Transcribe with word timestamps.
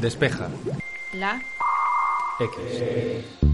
Despeja. 0.00 0.50
La. 1.14 1.40
X. 2.38 3.45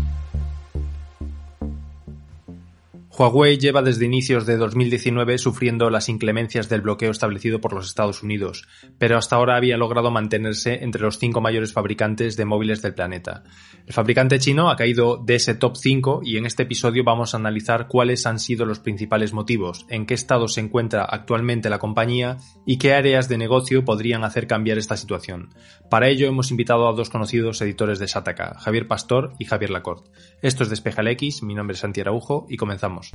Huawei 3.22 3.56
lleva 3.56 3.82
desde 3.82 4.04
inicios 4.04 4.46
de 4.46 4.56
2019 4.56 5.38
sufriendo 5.38 5.90
las 5.90 6.08
inclemencias 6.08 6.69
del 6.69 6.80
bloqueo 6.80 7.12
establecido 7.12 7.60
por 7.60 7.72
los 7.72 7.87
Estados 7.87 8.24
Unidos, 8.24 8.67
pero 8.98 9.17
hasta 9.17 9.37
ahora 9.37 9.56
había 9.56 9.76
logrado 9.76 10.10
mantenerse 10.10 10.83
entre 10.83 11.03
los 11.03 11.21
cinco 11.21 11.40
mayores 11.40 11.72
fabricantes 11.72 12.37
de 12.37 12.44
móviles 12.44 12.83
del 12.83 12.94
planeta. 12.94 13.44
El 13.87 13.93
fabricante 13.93 14.40
chino 14.40 14.71
ha 14.71 14.76
caído 14.76 15.19
de 15.19 15.37
ese 15.37 15.54
top 15.54 15.76
5 15.76 16.23
y 16.24 16.37
en 16.37 16.47
este 16.47 16.65
episodio 16.65 17.05
vamos 17.05 17.33
a 17.33 17.37
analizar 17.37 17.87
cuáles 17.87 18.27
han 18.27 18.41
sido 18.41 18.66
los 18.66 18.80
principales 18.80 19.33
motivos, 19.33 19.87
en 19.89 20.05
qué 20.05 20.15
estado 20.15 20.48
se 20.48 20.61
encuentra 20.61 21.05
actualmente 21.05 21.70
la 21.70 21.79
compañía 21.79 22.39
y 22.66 22.79
qué 22.79 22.93
áreas 22.93 23.29
de 23.29 23.39
negocio 23.39 23.84
podrían 23.84 24.25
hacer 24.25 24.48
cambiar 24.48 24.79
esta 24.79 24.97
situación. 24.97 25.51
Para 25.89 26.09
ello 26.09 26.27
hemos 26.27 26.51
invitado 26.51 26.89
a 26.89 26.93
dos 26.93 27.09
conocidos 27.09 27.61
editores 27.61 28.01
de 28.01 28.09
Sataka, 28.09 28.59
Javier 28.59 28.89
Pastor 28.89 29.34
y 29.39 29.45
Javier 29.45 29.70
Lacorte. 29.70 30.11
Esto 30.43 30.65
es 30.65 30.70
Despeja 30.70 31.09
X, 31.09 31.45
mi 31.45 31.55
nombre 31.55 31.75
es 31.75 31.80
Santi 31.80 32.01
Araujo 32.01 32.47
y 32.48 32.57
comenzamos. 32.57 33.12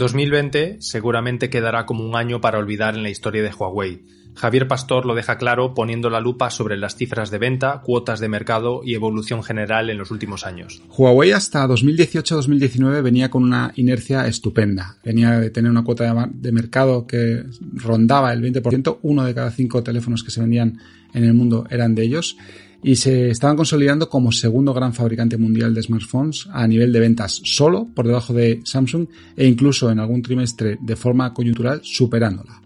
2020 0.00 0.78
seguramente 0.80 1.50
quedará 1.50 1.84
como 1.84 2.04
un 2.04 2.16
año 2.16 2.40
para 2.40 2.58
olvidar 2.58 2.96
en 2.96 3.02
la 3.02 3.10
historia 3.10 3.42
de 3.42 3.52
Huawei. 3.52 4.02
Javier 4.34 4.66
Pastor 4.66 5.04
lo 5.04 5.14
deja 5.14 5.36
claro 5.36 5.74
poniendo 5.74 6.08
la 6.08 6.20
lupa 6.20 6.50
sobre 6.50 6.78
las 6.78 6.96
cifras 6.96 7.30
de 7.30 7.38
venta, 7.38 7.82
cuotas 7.84 8.20
de 8.20 8.28
mercado 8.28 8.80
y 8.82 8.94
evolución 8.94 9.42
general 9.42 9.90
en 9.90 9.98
los 9.98 10.10
últimos 10.10 10.46
años. 10.46 10.82
Huawei 10.96 11.32
hasta 11.32 11.66
2018-2019 11.66 13.02
venía 13.02 13.30
con 13.30 13.42
una 13.42 13.72
inercia 13.76 14.26
estupenda. 14.26 14.96
Venía 15.04 15.38
de 15.38 15.50
tener 15.50 15.70
una 15.70 15.84
cuota 15.84 16.30
de 16.32 16.52
mercado 16.52 17.06
que 17.06 17.44
rondaba 17.74 18.32
el 18.32 18.40
20%, 18.40 19.00
uno 19.02 19.24
de 19.24 19.34
cada 19.34 19.50
cinco 19.50 19.82
teléfonos 19.82 20.24
que 20.24 20.30
se 20.30 20.40
vendían 20.40 20.78
en 21.12 21.24
el 21.24 21.34
mundo 21.34 21.66
eran 21.68 21.94
de 21.94 22.04
ellos 22.04 22.36
y 22.82 22.96
se 22.96 23.30
estaban 23.30 23.56
consolidando 23.56 24.08
como 24.08 24.32
segundo 24.32 24.72
gran 24.72 24.94
fabricante 24.94 25.36
mundial 25.36 25.74
de 25.74 25.82
smartphones 25.82 26.48
a 26.52 26.66
nivel 26.66 26.92
de 26.92 27.00
ventas, 27.00 27.40
solo 27.44 27.88
por 27.94 28.06
debajo 28.06 28.32
de 28.32 28.60
Samsung 28.64 29.06
e 29.36 29.46
incluso 29.46 29.90
en 29.90 29.98
algún 29.98 30.22
trimestre 30.22 30.78
de 30.80 30.96
forma 30.96 31.32
coyuntural 31.34 31.80
superándola. 31.82 32.62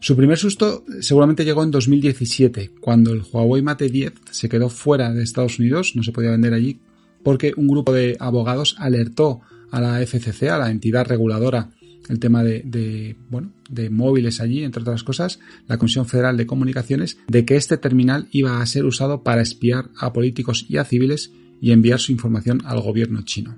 Su 0.00 0.16
primer 0.16 0.38
susto 0.38 0.84
seguramente 1.00 1.44
llegó 1.44 1.64
en 1.64 1.72
2017, 1.72 2.70
cuando 2.80 3.12
el 3.12 3.22
Huawei 3.22 3.62
Mate 3.62 3.88
10 3.88 4.12
se 4.30 4.48
quedó 4.48 4.68
fuera 4.68 5.12
de 5.12 5.24
Estados 5.24 5.58
Unidos, 5.58 5.94
no 5.96 6.04
se 6.04 6.12
podía 6.12 6.30
vender 6.30 6.54
allí, 6.54 6.78
porque 7.24 7.52
un 7.56 7.66
grupo 7.66 7.92
de 7.92 8.16
abogados 8.20 8.76
alertó 8.78 9.40
a 9.72 9.80
la 9.80 10.00
FCC, 10.00 10.44
a 10.50 10.58
la 10.58 10.70
entidad 10.70 11.06
reguladora 11.06 11.70
el 12.08 12.18
tema 12.18 12.42
de, 12.42 13.16
bueno, 13.30 13.52
de 13.68 13.90
móviles 13.90 14.40
allí, 14.40 14.64
entre 14.64 14.82
otras 14.82 15.04
cosas, 15.04 15.40
la 15.66 15.78
Comisión 15.78 16.06
Federal 16.06 16.36
de 16.36 16.46
Comunicaciones, 16.46 17.18
de 17.28 17.44
que 17.44 17.56
este 17.56 17.76
terminal 17.76 18.28
iba 18.32 18.60
a 18.60 18.66
ser 18.66 18.84
usado 18.84 19.22
para 19.22 19.42
espiar 19.42 19.90
a 19.98 20.12
políticos 20.12 20.66
y 20.68 20.78
a 20.78 20.84
civiles 20.84 21.32
y 21.60 21.72
enviar 21.72 22.00
su 22.00 22.12
información 22.12 22.62
al 22.64 22.80
gobierno 22.80 23.22
chino. 23.22 23.56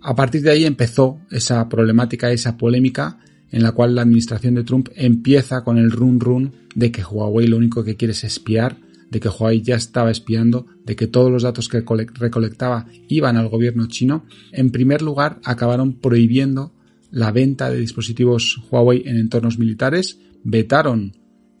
A 0.00 0.14
partir 0.14 0.42
de 0.42 0.50
ahí 0.50 0.64
empezó 0.64 1.18
esa 1.30 1.68
problemática, 1.68 2.30
esa 2.30 2.58
polémica 2.58 3.18
en 3.50 3.62
la 3.62 3.72
cual 3.72 3.94
la 3.94 4.02
administración 4.02 4.54
de 4.54 4.64
Trump 4.64 4.88
empieza 4.96 5.62
con 5.62 5.78
el 5.78 5.90
run 5.90 6.20
run 6.20 6.52
de 6.74 6.90
que 6.90 7.04
Huawei 7.04 7.46
lo 7.46 7.56
único 7.56 7.84
que 7.84 7.96
quiere 7.96 8.12
es 8.12 8.24
espiar, 8.24 8.76
de 9.10 9.20
que 9.20 9.28
Huawei 9.28 9.62
ya 9.62 9.76
estaba 9.76 10.10
espiando, 10.10 10.66
de 10.84 10.96
que 10.96 11.06
todos 11.06 11.30
los 11.30 11.44
datos 11.44 11.68
que 11.68 11.84
recolectaba 12.14 12.86
iban 13.08 13.36
al 13.36 13.48
gobierno 13.48 13.86
chino. 13.86 14.24
En 14.52 14.70
primer 14.70 15.02
lugar, 15.02 15.38
acabaron 15.44 15.94
prohibiendo 15.94 16.73
la 17.14 17.30
venta 17.30 17.70
de 17.70 17.78
dispositivos 17.78 18.60
Huawei 18.70 19.04
en 19.06 19.16
entornos 19.16 19.56
militares, 19.56 20.18
vetaron 20.42 21.12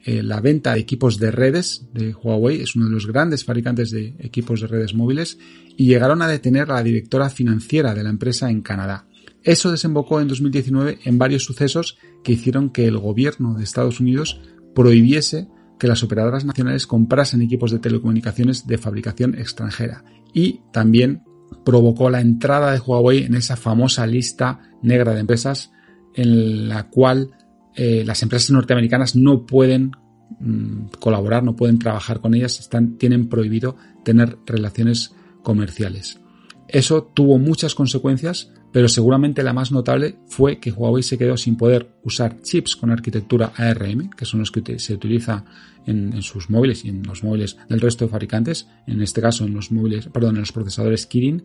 eh, 0.04 0.20
la 0.20 0.40
venta 0.40 0.74
de 0.74 0.80
equipos 0.80 1.20
de 1.20 1.30
redes 1.30 1.86
de 1.94 2.12
Huawei, 2.12 2.60
es 2.60 2.74
uno 2.74 2.86
de 2.86 2.90
los 2.90 3.06
grandes 3.06 3.44
fabricantes 3.44 3.92
de 3.92 4.16
equipos 4.18 4.60
de 4.60 4.66
redes 4.66 4.94
móviles, 4.94 5.38
y 5.76 5.86
llegaron 5.86 6.22
a 6.22 6.28
detener 6.28 6.72
a 6.72 6.74
la 6.74 6.82
directora 6.82 7.30
financiera 7.30 7.94
de 7.94 8.02
la 8.02 8.10
empresa 8.10 8.50
en 8.50 8.62
Canadá. 8.62 9.06
Eso 9.44 9.70
desembocó 9.70 10.20
en 10.20 10.26
2019 10.26 10.98
en 11.04 11.18
varios 11.18 11.44
sucesos 11.44 11.98
que 12.24 12.32
hicieron 12.32 12.70
que 12.70 12.86
el 12.86 12.98
gobierno 12.98 13.54
de 13.54 13.62
Estados 13.62 14.00
Unidos 14.00 14.40
prohibiese 14.74 15.46
que 15.78 15.86
las 15.86 16.02
operadoras 16.02 16.44
nacionales 16.44 16.88
comprasen 16.88 17.42
equipos 17.42 17.70
de 17.70 17.78
telecomunicaciones 17.78 18.66
de 18.66 18.78
fabricación 18.78 19.36
extranjera. 19.36 20.04
Y 20.32 20.62
también 20.72 21.22
provocó 21.64 22.10
la 22.10 22.20
entrada 22.20 22.72
de 22.72 22.80
Huawei 22.80 23.24
en 23.24 23.34
esa 23.34 23.56
famosa 23.56 24.06
lista 24.06 24.60
negra 24.82 25.14
de 25.14 25.20
empresas 25.20 25.72
en 26.14 26.68
la 26.68 26.84
cual 26.90 27.30
eh, 27.74 28.04
las 28.06 28.22
empresas 28.22 28.50
norteamericanas 28.50 29.16
no 29.16 29.46
pueden 29.46 29.92
mm, 30.38 30.86
colaborar, 31.00 31.42
no 31.42 31.56
pueden 31.56 31.78
trabajar 31.78 32.20
con 32.20 32.34
ellas, 32.34 32.60
están, 32.60 32.96
tienen 32.96 33.28
prohibido 33.28 33.76
tener 34.04 34.38
relaciones 34.46 35.14
comerciales. 35.42 36.20
Eso 36.68 37.04
tuvo 37.14 37.38
muchas 37.38 37.74
consecuencias, 37.74 38.52
pero 38.72 38.88
seguramente 38.88 39.42
la 39.42 39.52
más 39.52 39.70
notable 39.70 40.16
fue 40.26 40.58
que 40.58 40.72
Huawei 40.72 41.02
se 41.02 41.18
quedó 41.18 41.36
sin 41.36 41.56
poder 41.56 41.94
usar 42.02 42.40
chips 42.40 42.74
con 42.76 42.90
arquitectura 42.90 43.52
ARM, 43.56 44.10
que 44.10 44.24
son 44.24 44.40
los 44.40 44.50
que 44.50 44.78
se 44.78 44.94
utiliza 44.94 45.44
en, 45.86 46.22
sus 46.22 46.50
móviles 46.50 46.84
y 46.84 46.88
en 46.88 47.02
los 47.02 47.22
móviles 47.22 47.56
del 47.68 47.80
resto 47.80 48.04
de 48.04 48.10
fabricantes, 48.10 48.66
en 48.86 49.02
este 49.02 49.20
caso 49.20 49.44
en 49.44 49.54
los 49.54 49.70
móviles, 49.70 50.08
perdón, 50.08 50.36
en 50.36 50.40
los 50.40 50.52
procesadores 50.52 51.06
Kirin, 51.06 51.42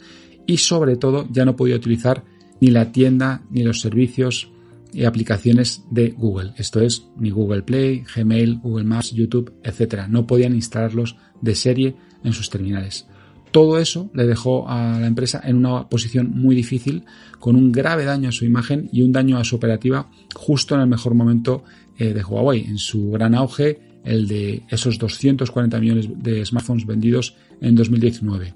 y 0.47 0.57
sobre 0.57 0.95
todo 0.95 1.27
ya 1.29 1.45
no 1.45 1.55
podía 1.55 1.75
utilizar 1.75 2.23
ni 2.61 2.71
la 2.71 2.91
tienda 2.91 3.43
ni 3.51 3.63
los 3.63 3.81
servicios 3.81 4.51
y 4.91 5.03
aplicaciones 5.03 5.83
de 5.91 6.09
Google. 6.09 6.53
Esto 6.57 6.81
es 6.81 7.07
ni 7.17 7.29
Google 7.29 7.61
Play, 7.61 8.03
Gmail, 8.15 8.59
Google 8.59 8.85
Maps, 8.85 9.11
YouTube, 9.11 9.53
etc. 9.63 10.07
No 10.09 10.25
podían 10.25 10.55
instalarlos 10.55 11.15
de 11.41 11.55
serie 11.55 11.95
en 12.23 12.33
sus 12.33 12.49
terminales. 12.49 13.07
Todo 13.51 13.79
eso 13.79 14.11
le 14.13 14.27
dejó 14.27 14.69
a 14.69 14.99
la 14.99 15.07
empresa 15.07 15.41
en 15.43 15.57
una 15.57 15.89
posición 15.89 16.31
muy 16.35 16.55
difícil, 16.55 17.03
con 17.39 17.55
un 17.55 17.71
grave 17.71 18.05
daño 18.05 18.29
a 18.29 18.31
su 18.31 18.45
imagen 18.45 18.89
y 18.91 19.01
un 19.01 19.11
daño 19.11 19.37
a 19.37 19.43
su 19.43 19.55
operativa 19.55 20.09
justo 20.35 20.75
en 20.75 20.81
el 20.81 20.87
mejor 20.87 21.15
momento 21.15 21.63
eh, 21.97 22.13
de 22.13 22.23
Huawei, 22.23 22.65
en 22.65 22.77
su 22.77 23.11
gran 23.11 23.33
auge 23.33 23.79
el 24.03 24.27
de 24.27 24.63
esos 24.69 24.97
240 24.97 25.79
millones 25.79 26.09
de 26.15 26.45
smartphones 26.45 26.85
vendidos 26.85 27.35
en 27.61 27.75
2019. 27.75 28.53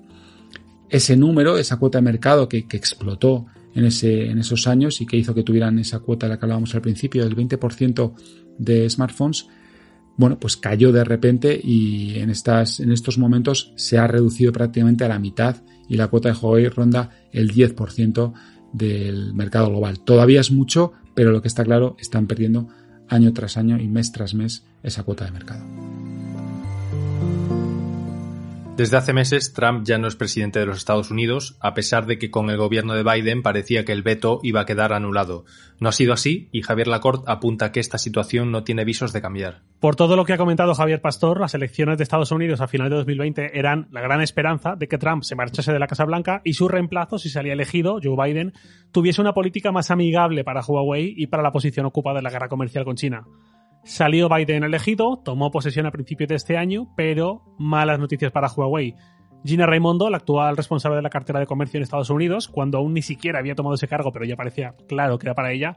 Ese 0.90 1.18
número, 1.18 1.58
esa 1.58 1.78
cuota 1.78 1.98
de 1.98 2.04
mercado 2.04 2.48
que, 2.48 2.66
explotó 2.72 3.48
en, 3.76 3.86
en 3.86 4.38
esos 4.38 4.68
años 4.68 5.02
y 5.02 5.06
que 5.06 5.18
hizo 5.18 5.34
que 5.34 5.44
tuvieran 5.44 5.80
esa 5.80 6.00
cuota 6.00 6.28
de 6.28 6.34
la 6.34 6.40
que 6.40 6.46
hablábamos 6.46 6.76
al 6.76 6.82
principio, 6.82 7.24
del 7.24 7.36
20% 7.36 8.14
de 8.58 8.90
smartphones, 8.90 9.48
bueno, 10.16 10.40
pues 10.40 10.58
cayó 10.58 10.92
de 10.92 11.04
repente 11.04 11.60
y 11.62 12.20
en, 12.20 12.30
estas, 12.30 12.80
en 12.80 12.92
estos 12.92 13.18
momentos 13.18 13.74
se 13.76 13.98
ha 13.98 14.08
reducido 14.08 14.52
prácticamente 14.52 15.04
a 15.04 15.10
la 15.10 15.20
mitad 15.20 15.58
y 15.90 15.98
la 15.98 16.08
cuota 16.08 16.30
de 16.30 16.36
Huawei 16.36 16.70
ronda 16.70 17.10
el 17.32 17.52
10% 17.52 18.34
del 18.74 19.34
mercado 19.34 19.70
global. 19.70 20.00
Todavía 20.00 20.42
es 20.42 20.52
mucho, 20.52 20.94
pero 21.14 21.32
lo 21.32 21.42
que 21.42 21.48
está 21.48 21.64
claro, 21.64 21.96
están 22.00 22.28
perdiendo 22.28 22.68
año 23.08 23.34
tras 23.34 23.58
año 23.58 23.78
y 23.80 23.88
mes 23.88 24.12
tras 24.12 24.34
mes 24.34 24.66
esa 24.82 25.04
cuota 25.04 25.26
de 25.26 25.32
mercado. 25.32 25.66
Desde 28.76 28.98
hace 28.98 29.14
meses, 29.14 29.54
Trump 29.54 29.86
ya 29.86 30.00
no 30.00 30.08
es 30.08 30.16
presidente 30.16 30.58
de 30.58 30.66
los 30.66 30.78
Estados 30.78 31.12
Unidos, 31.12 31.58
a 31.60 31.76
pesar 31.76 32.08
de 32.08 32.18
que 32.18 32.32
con 32.32 32.50
el 32.50 32.58
gobierno 32.58 32.96
de 32.96 33.04
Biden 33.04 33.44
parecía 33.44 33.86
que 33.86 33.92
el 33.92 34.02
veto 34.02 34.40
iba 34.42 34.62
a 34.62 34.66
quedar 34.66 34.94
anulado. 34.94 35.46
No 35.80 35.90
ha 35.90 35.92
sido 35.92 36.12
así 36.12 36.50
y 36.52 36.64
Javier 36.64 36.88
Lacorte 36.88 37.32
apunta 37.32 37.72
que 37.72 37.80
esta 37.80 38.00
situación 38.00 38.52
no 38.52 38.64
tiene 38.64 38.84
visos 38.84 39.14
de 39.14 39.22
cambiar. 39.22 39.62
Por 39.80 39.96
todo 39.96 40.16
lo 40.16 40.26
que 40.26 40.34
ha 40.34 40.40
comentado 40.40 40.74
Javier 40.74 41.02
Pastor, 41.02 41.40
las 41.40 41.54
elecciones 41.54 42.00
de 42.00 42.04
Estados 42.04 42.32
Unidos 42.32 42.62
a 42.62 42.68
finales 42.68 42.90
de 42.90 42.98
2020 42.98 43.60
eran 43.60 43.90
la 43.92 44.02
gran 44.02 44.22
esperanza 44.22 44.76
de 44.76 44.88
que 44.88 44.98
Trump 44.98 45.22
se 45.22 45.36
marchase 45.36 45.72
de 45.72 45.78
la 45.78 45.86
Casa 45.86 46.06
Blanca 46.06 46.42
y 46.44 46.54
su 46.54 46.68
reemplazo, 46.68 47.20
si 47.20 47.30
salía 47.30 47.54
elegido, 47.54 48.00
Joe 48.02 48.18
Biden, 48.18 48.54
tuviese 48.92 49.22
una 49.22 49.34
política 49.34 49.72
más 49.72 49.92
amigable 49.92 50.44
para 50.44 50.62
Huawei 50.62 51.14
y 51.16 51.28
para 51.28 51.44
la 51.44 51.52
posición 51.52 51.86
ocupada 51.86 52.18
en 52.18 52.24
la 52.24 52.32
guerra 52.32 52.50
comercial 52.50 52.86
con 52.86 52.96
China. 52.96 53.24
Salió 53.84 54.30
Biden 54.30 54.64
elegido, 54.64 55.18
tomó 55.24 55.52
posesión 55.52 55.86
a 55.86 55.92
principios 55.92 56.30
de 56.30 56.36
este 56.36 56.58
año, 56.58 56.88
pero 56.96 57.42
malas 57.58 58.00
noticias 58.00 58.32
para 58.32 58.48
Huawei. 58.48 58.96
Gina 59.46 59.66
Raimondo, 59.66 60.10
la 60.10 60.18
actual 60.18 60.56
responsable 60.56 60.96
de 60.96 61.02
la 61.02 61.10
cartera 61.10 61.42
de 61.42 61.46
comercio 61.46 61.78
en 61.78 61.84
Estados 61.84 62.10
Unidos, 62.10 62.48
cuando 62.48 62.78
aún 62.78 62.94
ni 62.94 63.02
siquiera 63.02 63.40
había 63.40 63.56
tomado 63.56 63.76
ese 63.76 63.90
cargo, 63.90 64.14
pero 64.14 64.24
ya 64.24 64.38
parecía 64.38 64.74
claro 64.88 65.18
que 65.18 65.28
era 65.28 65.36
para 65.36 65.52
ella, 65.52 65.76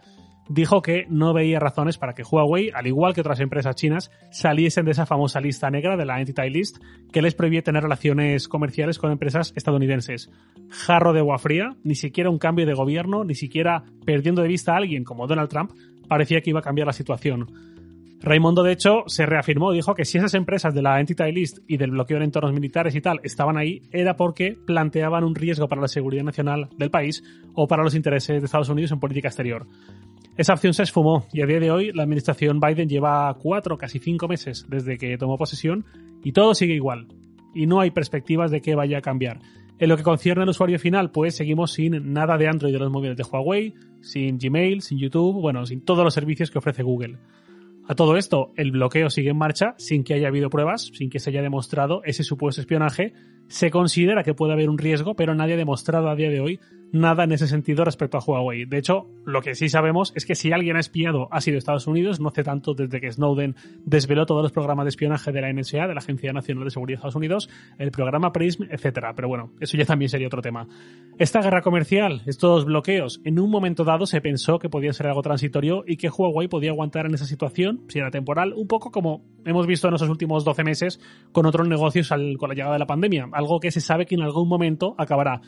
dijo 0.49 0.83
que 0.83 1.07
no 1.09 1.35
veía 1.35 1.59
razones 1.59 1.99
para 1.99 2.15
que 2.15 2.23
Huawei, 2.23 2.71
al 2.73 2.87
igual 2.87 3.13
que 3.13 3.23
otras 3.23 3.41
empresas 3.41 3.75
chinas, 3.75 4.13
saliesen 4.31 4.85
de 4.85 4.93
esa 4.93 5.05
famosa 5.05 5.41
lista 5.41 5.69
negra 5.69 5.97
de 5.97 6.05
la 6.05 6.21
Entity 6.21 6.49
List 6.49 6.79
que 7.13 7.23
les 7.23 7.35
prohibía 7.35 7.63
tener 7.63 7.83
relaciones 7.83 8.47
comerciales 8.47 9.01
con 9.01 9.11
empresas 9.11 9.53
estadounidenses. 9.57 10.31
Jarro 10.69 11.13
de 11.13 11.21
agua 11.21 11.39
fría, 11.39 11.77
ni 11.83 11.97
siquiera 11.97 12.31
un 12.31 12.39
cambio 12.39 12.67
de 12.67 12.75
gobierno, 12.75 13.25
ni 13.25 13.35
siquiera 13.35 13.83
perdiendo 14.05 14.43
de 14.43 14.49
vista 14.49 14.75
a 14.75 14.77
alguien 14.77 15.03
como 15.03 15.27
Donald 15.27 15.49
Trump, 15.49 15.73
parecía 16.09 16.41
que 16.41 16.51
iba 16.51 16.61
a 16.61 16.63
cambiar 16.63 16.87
la 16.87 16.93
situación. 16.93 17.76
Raimondo, 18.21 18.63
de 18.63 18.73
hecho, 18.73 19.05
se 19.07 19.27
reafirmó, 19.27 19.73
dijo 19.73 19.95
que 19.95 20.05
si 20.05 20.19
esas 20.19 20.35
empresas 20.35 20.75
de 20.75 20.83
la 20.83 20.99
Entity 21.01 21.33
List 21.33 21.59
y 21.69 21.77
del 21.77 21.91
bloqueo 21.91 22.19
de 22.19 22.25
entornos 22.25 22.53
militares 22.53 22.95
y 22.95 23.01
tal 23.01 23.21
estaban 23.23 23.57
ahí, 23.57 23.83
era 23.93 24.17
porque 24.17 24.57
planteaban 24.67 25.23
un 25.23 25.35
riesgo 25.35 25.69
para 25.69 25.83
la 25.83 25.89
seguridad 25.89 26.25
nacional 26.25 26.69
del 26.77 26.91
país 26.91 27.23
o 27.55 27.69
para 27.69 27.83
los 27.83 27.95
intereses 27.95 28.41
de 28.41 28.47
Estados 28.47 28.69
Unidos 28.69 28.91
en 28.93 29.01
política 29.01 29.29
exterior. 29.29 29.67
Esa 30.37 30.55
opción 30.55 30.75
se 30.75 30.83
esfumó 30.83 31.27
y 31.33 31.43
a 31.43 31.47
día 31.47 31.61
de 31.61 31.71
hoy 31.71 31.93
la 31.93 32.03
administración 32.03 32.61
Biden 32.61 32.89
lleva 32.89 33.35
cuatro, 33.41 33.79
casi 33.79 33.99
cinco 33.99 34.29
meses 34.29 34.67
desde 34.69 34.99
que 34.99 35.17
tomó 35.19 35.39
posesión 35.39 35.85
y 36.23 36.33
todo 36.33 36.55
sigue 36.55 36.75
igual. 36.75 37.07
Y 37.55 37.67
no 37.67 37.81
hay 37.81 37.91
perspectivas 37.91 38.51
de 38.51 38.61
que 38.61 38.75
vaya 38.75 38.99
a 38.99 39.03
cambiar. 39.03 39.41
En 39.79 39.89
lo 39.89 39.97
que 39.97 40.03
concierne 40.03 40.43
al 40.43 40.49
usuario 40.49 40.79
final, 40.79 41.11
pues 41.11 41.37
seguimos 41.37 41.73
sin 41.73 42.13
nada 42.13 42.37
de 42.39 42.49
Android 42.49 42.73
de 42.73 42.79
los 42.79 42.91
móviles 42.91 43.17
de 43.17 43.25
Huawei, 43.25 43.75
sin 44.01 44.39
Gmail, 44.39 44.83
sin 44.83 44.99
YouTube, 44.99 45.41
bueno, 45.41 45.65
sin 45.67 45.83
todos 45.83 46.05
los 46.05 46.15
servicios 46.15 46.51
que 46.51 46.59
ofrece 46.59 46.83
Google. 46.83 47.17
A 47.89 47.95
todo 47.95 48.17
esto, 48.17 48.53
el 48.57 48.73
bloqueo 48.73 49.11
sigue 49.11 49.31
en 49.31 49.39
marcha 49.39 49.75
sin 49.79 50.03
que 50.03 50.15
haya 50.15 50.27
habido 50.27 50.51
pruebas, 50.51 50.91
sin 50.93 51.09
que 51.09 51.21
se 51.21 51.31
haya 51.31 51.41
demostrado 51.41 52.03
ese 52.05 52.25
supuesto 52.25 52.61
espionaje. 52.61 53.13
Se 53.49 53.71
considera 53.71 54.25
que 54.25 54.35
puede 54.35 54.53
haber 54.53 54.69
un 54.69 54.79
riesgo, 54.79 55.15
pero 55.15 55.35
nadie 55.35 55.55
ha 55.55 55.59
demostrado 55.59 56.09
a 56.09 56.17
día 56.17 56.31
de 56.31 56.41
hoy 56.41 56.61
nada 56.93 57.25
en 57.25 57.33
ese 57.33 57.47
sentido 57.47 57.85
respecto 57.85 58.17
a 58.17 58.21
Huawei. 58.21 58.65
De 58.65 58.79
hecho, 58.79 59.07
lo 59.25 59.43
que 59.43 59.55
sí 59.55 59.69
sabemos 59.69 60.13
es 60.15 60.25
que 60.25 60.35
si 60.35 60.53
alguien 60.53 60.77
ha 60.77 60.81
espiado 60.81 61.29
ha 61.31 61.41
sido 61.41 61.59
Estados 61.59 61.87
Unidos, 61.87 62.21
no 62.21 62.29
hace 62.29 62.43
tanto 62.43 62.75
desde 62.75 63.01
que 63.01 63.11
Snowden 63.11 63.57
desveló 63.85 64.27
todos 64.27 64.43
los 64.43 64.53
programas 64.53 64.85
de 64.85 64.91
espionaje 64.91 65.33
de 65.33 65.41
la 65.41 65.53
NSA, 65.53 65.87
de 65.87 65.95
la 65.95 66.01
Agencia 66.01 66.33
Nacional 66.33 66.65
de 66.65 66.71
Seguridad 66.71 66.97
de 66.97 67.01
Estados 67.01 67.17
Unidos, 67.17 67.51
el 67.79 67.91
programa 67.91 68.33
PRISM, 68.33 68.65
etcétera. 68.71 69.15
Pero 69.15 69.29
bueno, 69.29 69.53
eso 69.61 69.77
ya 69.77 69.85
también 69.85 70.09
sería 70.09 70.27
otro 70.27 70.43
tema. 70.43 70.69
Esta 71.19 71.41
guerra 71.41 71.63
comercial, 71.63 72.23
estos 72.27 72.65
bloqueos, 72.65 73.21
en 73.25 73.39
un 73.39 73.51
momento 73.51 73.85
dado 73.85 74.07
se 74.07 74.21
pensó 74.21 74.59
que 74.59 74.69
podía 74.69 74.93
ser 74.93 75.07
algo 75.09 75.23
transitorio 75.23 75.85
y 75.87 75.97
que 75.97 76.09
Huawei 76.09 76.49
podía 76.49 76.71
aguantar 76.71 77.07
en 77.07 77.15
esa 77.15 77.27
situación, 77.27 77.83
si 77.89 77.99
era 77.99 78.11
temporal, 78.11 78.53
un 78.55 78.67
poco 78.67 78.91
como 78.91 79.25
hemos 79.45 79.67
visto 79.67 79.89
en 79.89 79.95
esos 79.95 80.09
últimos 80.09 80.45
12 80.45 80.65
meses 80.65 81.01
con 81.33 81.47
otros 81.47 81.67
negocios 81.69 82.09
con 82.39 82.49
la 82.49 82.55
llegada 82.55 82.75
de 82.75 82.79
la 82.79 82.87
pandemia, 82.87 83.29
algo 83.37 83.61
que 83.61 83.71
se 83.71 83.81
sabe 83.81 84.07
que 84.07 84.15
en 84.15 84.23
algún 84.23 84.49
momento 84.49 84.95
acabará. 84.99 85.41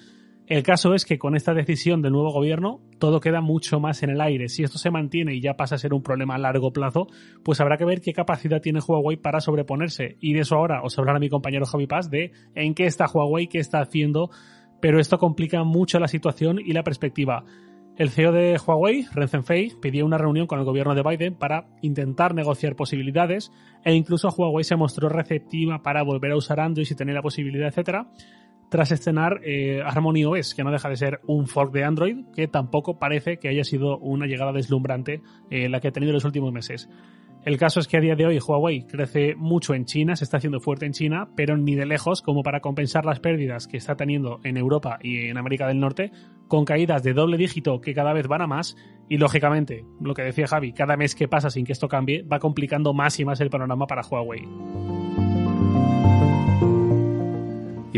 El 0.49 0.63
caso 0.63 0.95
es 0.95 1.05
que 1.05 1.19
con 1.19 1.37
esta 1.37 1.53
decisión 1.53 2.01
del 2.01 2.13
nuevo 2.13 2.33
gobierno 2.33 2.81
todo 2.99 3.21
queda 3.21 3.43
mucho 3.43 3.81
más 3.81 4.03
en 4.03 4.09
el 4.09 4.21
aire. 4.23 4.49
Si 4.49 4.63
esto 4.63 4.79
se 4.79 4.91
mantiene 4.91 5.35
y 5.35 5.43
ya 5.43 5.59
pasa 5.59 5.75
a 5.75 5.79
ser 5.79 5.93
un 5.93 6.03
problema 6.03 6.37
a 6.37 6.39
largo 6.39 6.73
plazo, 6.73 7.07
pues 7.45 7.61
habrá 7.61 7.77
que 7.77 7.85
ver 7.85 8.01
qué 8.01 8.15
capacidad 8.15 8.63
tiene 8.63 8.81
Huawei 8.81 9.19
para 9.19 9.41
sobreponerse. 9.41 10.17
Y 10.21 10.33
de 10.33 10.41
eso 10.41 10.57
ahora 10.57 10.81
os 10.83 10.99
hablará 10.99 11.19
mi 11.19 11.29
compañero 11.29 11.67
Javi 11.67 11.87
Paz 11.87 12.09
de 12.09 12.33
en 12.55 12.75
qué 12.75 12.87
está 12.87 13.05
Huawei, 13.13 13.49
qué 13.49 13.59
está 13.59 13.81
haciendo, 13.81 14.31
pero 14.81 15.01
esto 15.01 15.19
complica 15.19 15.65
mucho 15.65 15.99
la 15.99 16.09
situación 16.09 16.59
y 16.59 16.73
la 16.73 16.83
perspectiva. 16.83 17.45
El 17.99 18.11
CEO 18.11 18.31
de 18.31 18.57
Huawei, 18.65 19.07
Ren 19.13 19.29
Zhengfei, 19.29 19.73
pidió 19.83 20.07
una 20.07 20.19
reunión 20.19 20.47
con 20.47 20.61
el 20.61 20.65
gobierno 20.65 20.95
de 20.95 21.03
Biden 21.03 21.35
para 21.35 21.67
intentar 21.83 22.33
negociar 22.33 22.77
posibilidades 22.77 23.51
e 23.85 23.93
incluso 23.93 24.29
Huawei 24.29 24.63
se 24.63 24.77
mostró 24.77 25.09
receptiva 25.09 25.83
para 25.83 26.05
volver 26.05 26.31
a 26.31 26.37
usar 26.37 26.61
Android 26.61 26.87
si 26.87 26.95
tenía 26.95 27.15
la 27.15 27.23
posibilidad, 27.23 27.67
etcétera 27.67 28.09
tras 28.69 28.93
estrenar 28.93 29.41
eh, 29.45 29.81
Harmony 29.85 30.25
OS, 30.25 30.55
que 30.55 30.63
no 30.63 30.71
deja 30.71 30.89
de 30.89 30.97
ser 30.97 31.21
un 31.27 31.47
fork 31.47 31.73
de 31.73 31.85
Android, 31.85 32.27
que 32.35 32.49
tampoco 32.49 32.99
parece 32.99 33.39
que 33.39 33.49
haya 33.49 33.65
sido 33.65 33.99
una 33.99 34.27
llegada 34.27 34.53
deslumbrante 34.53 35.23
eh, 35.51 35.69
la 35.69 35.81
que 35.81 35.89
ha 35.89 35.93
tenido 35.93 36.11
en 36.11 36.15
los 36.15 36.25
últimos 36.25 36.53
meses. 36.53 36.89
El 37.45 37.57
caso 37.57 37.81
es 37.81 37.87
que 37.87 37.97
a 37.97 38.01
día 38.01 38.17
de 38.17 38.27
hoy 38.27 38.39
Huawei 38.39 38.83
crece 38.83 39.35
mucho 39.37 39.75
en 39.75 39.85
China, 39.85 40.17
se 40.17 40.25
está 40.25 40.37
haciendo 40.39 40.61
fuerte 40.61 40.87
en 40.87 40.93
China, 40.93 41.29
pero 41.37 41.57
ni 41.57 41.75
de 41.77 41.87
lejos 41.87 42.21
como 42.21 42.43
para 42.43 42.61
compensar 42.61 43.05
las 43.07 43.21
pérdidas 43.21 43.67
que 43.67 43.77
está 43.77 43.97
teniendo 43.97 44.41
en 44.45 44.57
Europa 44.57 44.99
y 45.03 45.29
en 45.29 45.39
América 45.39 45.67
del 45.67 45.81
Norte, 45.81 46.11
con 46.49 46.65
caídas 46.65 47.03
de 47.03 47.15
doble 47.15 47.37
dígito 47.37 47.81
que 47.81 47.95
cada 47.95 48.13
vez 48.13 48.27
van 48.27 48.43
a 48.43 48.47
más, 48.47 48.77
y 49.09 49.17
lógicamente, 49.17 49.85
lo 50.01 50.15
que 50.15 50.23
decía 50.23 50.47
Javi, 50.47 50.73
cada 50.73 50.97
mes 50.97 51.15
que 51.15 51.29
pasa 51.29 51.49
sin 51.49 51.65
que 51.65 51.73
esto 51.73 51.89
cambie, 51.89 52.23
va 52.23 52.39
complicando 52.39 52.93
más 52.93 53.19
y 53.21 53.25
más 53.25 53.41
el 53.41 53.51
panorama 53.51 53.87
para 53.87 54.03
Huawei. 54.03 55.08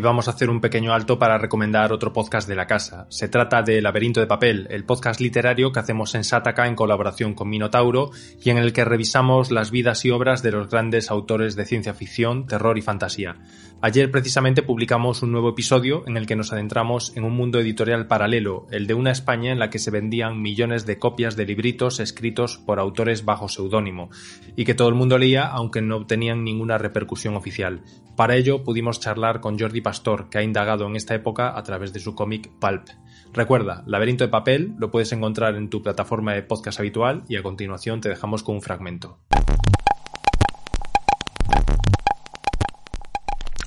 Y 0.01 0.03
vamos 0.03 0.29
a 0.29 0.31
hacer 0.31 0.49
un 0.49 0.63
pequeño 0.63 0.95
alto 0.95 1.19
para 1.19 1.37
recomendar 1.37 1.93
otro 1.93 2.11
podcast 2.15 2.49
de 2.49 2.55
la 2.55 2.67
casa. 2.67 3.07
Se 3.11 3.29
trata 3.29 3.61
de 3.61 3.83
Laberinto 3.83 4.19
de 4.19 4.27
Papel, 4.27 4.67
el 4.71 4.87
podcast 4.87 5.21
literario 5.21 5.73
que 5.73 5.79
hacemos 5.79 6.15
en 6.15 6.25
Sataka 6.25 6.67
en 6.67 6.75
colaboración 6.75 7.35
con 7.35 7.51
Minotauro 7.51 8.11
y 8.43 8.49
en 8.49 8.57
el 8.57 8.73
que 8.73 8.87
revisamos 8.87 9.51
las 9.51 9.71
vidas 9.71 10.03
y 10.07 10.11
obras 10.11 10.43
de 10.43 10.53
los 10.53 10.71
grandes 10.71 11.11
autores 11.11 11.55
de 11.55 11.67
ciencia 11.67 11.93
ficción, 11.93 12.47
terror 12.47 12.79
y 12.79 12.81
fantasía. 12.81 13.37
Ayer 13.83 14.11
precisamente 14.11 14.63
publicamos 14.63 15.23
un 15.23 15.33
nuevo 15.33 15.51
episodio 15.51 16.03
en 16.07 16.17
el 16.17 16.27
que 16.27 16.37
nos 16.37 16.53
adentramos 16.53 17.15
en 17.17 17.25
un 17.25 17.35
mundo 17.35 17.61
editorial 17.61 18.07
paralelo, 18.07 18.67
el 18.71 18.87
de 18.87 18.95
una 18.95 19.11
España 19.11 19.53
en 19.53 19.59
la 19.59 19.69
que 19.69 19.79
se 19.79 19.91
vendían 19.91 20.41
millones 20.41 20.87
de 20.87 20.99
copias 20.99 21.37
de 21.37 21.47
libritos 21.47 22.01
escritos 22.01 22.59
por 22.59 22.79
autores 22.79 23.25
bajo 23.27 23.49
seudónimo 23.49 24.11
y 24.57 24.65
que 24.65 24.75
todo 24.75 24.89
el 24.89 24.95
mundo 24.95 25.19
leía 25.19 25.47
aunque 25.47 25.83
no 25.83 25.97
obtenían 25.97 26.45
ninguna 26.45 26.79
repercusión 26.79 27.37
oficial. 27.37 27.83
Para 28.17 28.37
ello 28.37 28.65
pudimos 28.65 29.01
charlar 29.01 29.41
con 29.41 29.59
Jordi 29.59 29.81
Pastor, 29.91 30.31
que 30.31 30.39
ha 30.39 30.43
indagado 30.45 30.87
en 30.87 30.95
esta 30.95 31.17
época 31.17 31.59
a 31.59 31.65
través 31.65 31.93
de 31.93 31.99
su 31.99 32.15
cómic 32.15 32.49
Pulp. 32.61 32.91
Recuerda, 33.33 33.83
Laberinto 33.87 34.23
de 34.23 34.31
Papel 34.31 34.77
lo 34.79 34.93
puedes 34.93 35.11
encontrar 35.11 35.57
en 35.57 35.69
tu 35.69 35.83
plataforma 35.83 36.33
de 36.33 36.45
podcast 36.45 36.79
habitual 36.79 37.25
y 37.29 37.37
a 37.37 37.43
continuación 37.43 38.01
te 38.01 38.09
dejamos 38.09 38.45
con 38.45 38.55
un 38.55 38.63
fragmento. 38.63 39.19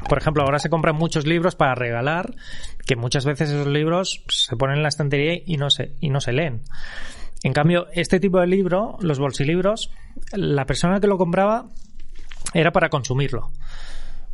Por 0.08 0.18
ejemplo, 0.18 0.44
ahora 0.44 0.60
se 0.60 0.70
compran 0.70 0.96
muchos 0.96 1.28
libros 1.28 1.56
para 1.56 1.76
regalar, 1.76 2.34
que 2.88 2.96
muchas 2.96 3.26
veces 3.26 3.50
esos 3.50 3.68
libros 3.68 4.24
se 4.30 4.56
ponen 4.56 4.78
en 4.78 4.84
la 4.84 4.90
estantería 4.90 5.42
y 5.46 5.58
no 5.58 5.70
se, 5.70 5.98
y 6.00 6.10
no 6.10 6.22
se 6.22 6.32
leen. 6.32 6.62
En 7.44 7.52
cambio, 7.52 7.88
este 7.92 8.22
tipo 8.22 8.40
de 8.40 8.48
libro, 8.48 8.98
los 9.02 9.20
bolsilibros, 9.20 9.92
la 10.32 10.66
persona 10.66 11.02
que 11.02 11.08
lo 11.08 11.18
compraba 11.18 11.68
era 12.54 12.72
para 12.72 12.88
consumirlo. 12.88 13.52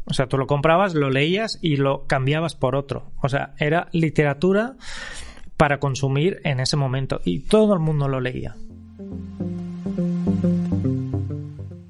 O 0.10 0.14
sea, 0.14 0.28
tú 0.28 0.38
lo 0.38 0.48
comprabas, 0.48 0.96
lo 0.96 1.10
leías 1.10 1.60
y 1.62 1.78
lo 1.78 2.08
cambiabas 2.08 2.56
por 2.56 2.76
otro. 2.76 3.12
O 3.22 3.30
sea, 3.30 3.54
era 3.60 3.88
literatura 3.92 4.76
para 5.56 5.80
consumir 5.80 6.40
en 6.44 6.60
ese 6.60 6.78
momento 6.78 7.22
y 7.24 7.42
todo 7.42 7.74
el 7.74 7.80
mundo 7.80 8.08
lo 8.08 8.20
leía. 8.20 8.56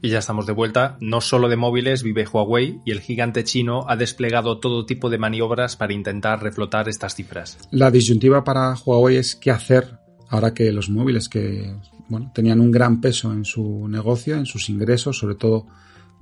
Y 0.01 0.09
ya 0.09 0.19
estamos 0.19 0.45
de 0.45 0.53
vuelta. 0.53 0.97
No 0.99 1.21
solo 1.21 1.49
de 1.49 1.55
móviles 1.55 2.03
vive 2.03 2.27
Huawei 2.27 2.81
y 2.85 2.91
el 2.91 2.99
gigante 2.99 3.43
chino 3.43 3.85
ha 3.87 3.95
desplegado 3.95 4.59
todo 4.59 4.85
tipo 4.85 5.09
de 5.09 5.17
maniobras 5.17 5.75
para 5.75 5.93
intentar 5.93 6.41
reflotar 6.41 6.89
estas 6.89 7.15
cifras. 7.15 7.57
La 7.71 7.91
disyuntiva 7.91 8.43
para 8.43 8.73
Huawei 8.73 9.17
es 9.17 9.35
qué 9.35 9.51
hacer 9.51 9.99
ahora 10.29 10.53
que 10.53 10.71
los 10.71 10.89
móviles 10.89 11.29
que 11.29 11.75
bueno, 12.07 12.31
tenían 12.33 12.59
un 12.59 12.71
gran 12.71 13.01
peso 13.01 13.31
en 13.31 13.45
su 13.45 13.87
negocio, 13.87 14.35
en 14.35 14.45
sus 14.45 14.69
ingresos, 14.69 15.17
sobre 15.17 15.35
todo 15.35 15.67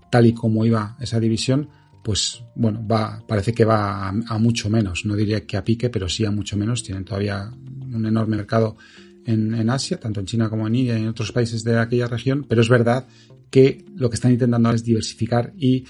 tal 0.09 0.25
y 0.25 0.33
como 0.33 0.65
iba 0.65 0.95
esa 0.99 1.19
división, 1.19 1.69
pues 2.07 2.41
bueno, 2.55 2.87
va, 2.87 3.21
parece 3.27 3.51
que 3.51 3.65
va 3.65 4.07
a, 4.07 4.37
mucho 4.37 4.69
menos. 4.69 5.03
No 5.03 5.13
diría 5.13 5.45
que 5.45 5.57
a 5.57 5.65
pique, 5.65 5.89
pero 5.89 6.07
sí 6.07 6.23
a 6.23 6.31
mucho 6.31 6.55
menos. 6.55 6.81
Tienen 6.81 7.03
todavía 7.03 7.51
un 7.51 8.05
enorme 8.05 8.37
mercado 8.37 8.77
en, 9.25 9.69
Asia, 9.69 9.99
tanto 9.99 10.21
en 10.21 10.25
China 10.25 10.49
como 10.49 10.65
en 10.67 10.75
India 10.75 10.97
y 10.97 11.01
en 11.01 11.09
otros 11.09 11.33
países 11.33 11.65
de 11.65 11.77
aquella 11.77 12.07
región, 12.07 12.45
pero 12.47 12.61
es 12.61 12.69
verdad 12.69 13.07
que 13.49 13.83
lo 13.97 14.09
que 14.09 14.15
están 14.15 14.31
intentando 14.31 14.71
es 14.71 14.85
diversificar 14.85 15.51
y 15.57 15.83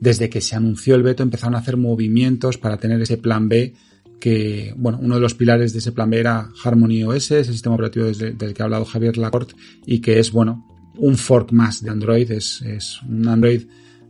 desde 0.00 0.28
que 0.28 0.40
se 0.40 0.56
anunció 0.56 0.96
el 0.96 1.04
veto 1.04 1.22
empezaron 1.22 1.54
a 1.54 1.58
hacer 1.58 1.76
movimientos 1.76 2.58
para 2.58 2.78
tener 2.78 3.00
ese 3.00 3.18
plan 3.18 3.48
B 3.48 3.72
que, 4.18 4.74
bueno, 4.76 4.98
uno 5.00 5.14
de 5.14 5.20
los 5.20 5.34
pilares 5.34 5.72
de 5.72 5.78
ese 5.78 5.92
plan 5.92 6.10
B 6.10 6.18
era 6.18 6.50
Harmony 6.64 7.04
OS, 7.04 7.30
ese 7.30 7.52
sistema 7.52 7.76
operativo 7.76 8.06
del 8.06 8.52
que 8.52 8.62
ha 8.62 8.64
hablado 8.64 8.84
Javier 8.84 9.16
Lacorte 9.16 9.54
y 9.86 10.00
que 10.00 10.18
es, 10.18 10.32
bueno, 10.32 10.66
un 10.96 11.16
fork 11.16 11.52
más 11.52 11.84
de 11.84 11.90
Android, 11.90 12.32
es, 12.32 12.62
es 12.62 13.00
un 13.02 13.28
Android 13.28 13.62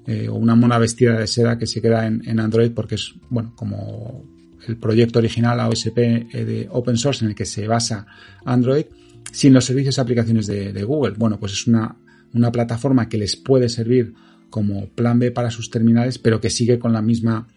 eh, 0.06 0.28
o 0.28 0.34
una 0.34 0.54
mona 0.54 0.78
vestida 0.78 1.18
de 1.18 1.26
seda 1.26 1.58
que 1.58 1.66
se 1.66 1.80
queda 1.80 2.06
en, 2.06 2.40
Android 2.40 2.72
porque 2.72 2.96
es, 2.96 3.14
bueno, 3.30 3.52
como 3.54 4.24
el 4.66 4.76
proyecto 4.76 5.18
original 5.18 5.60
AOSP 5.60 5.98
eh, 5.98 6.44
de 6.44 6.68
open 6.70 6.96
source 6.96 7.24
en 7.24 7.30
el 7.30 7.36
que 7.36 7.44
se 7.44 7.66
basa 7.66 8.06
Android, 8.44 8.86
sin 9.30 9.52
los 9.52 9.64
servicios 9.64 9.98
y 9.98 10.00
aplicaciones 10.00 10.46
de, 10.46 10.84
Google. 10.84 11.14
Bueno, 11.16 11.38
pues 11.38 11.52
es 11.52 11.66
una, 11.66 11.96
una, 12.34 12.50
plataforma 12.50 13.08
que 13.08 13.18
les 13.18 13.36
puede 13.36 13.68
servir 13.68 14.14
como 14.50 14.88
plan 14.88 15.18
B 15.18 15.30
para 15.30 15.50
sus 15.50 15.70
terminales, 15.70 16.18
pero 16.18 16.40
que 16.40 16.50
sigue 16.50 16.78
con 16.78 16.92
la 16.92 17.00
misma, 17.00 17.48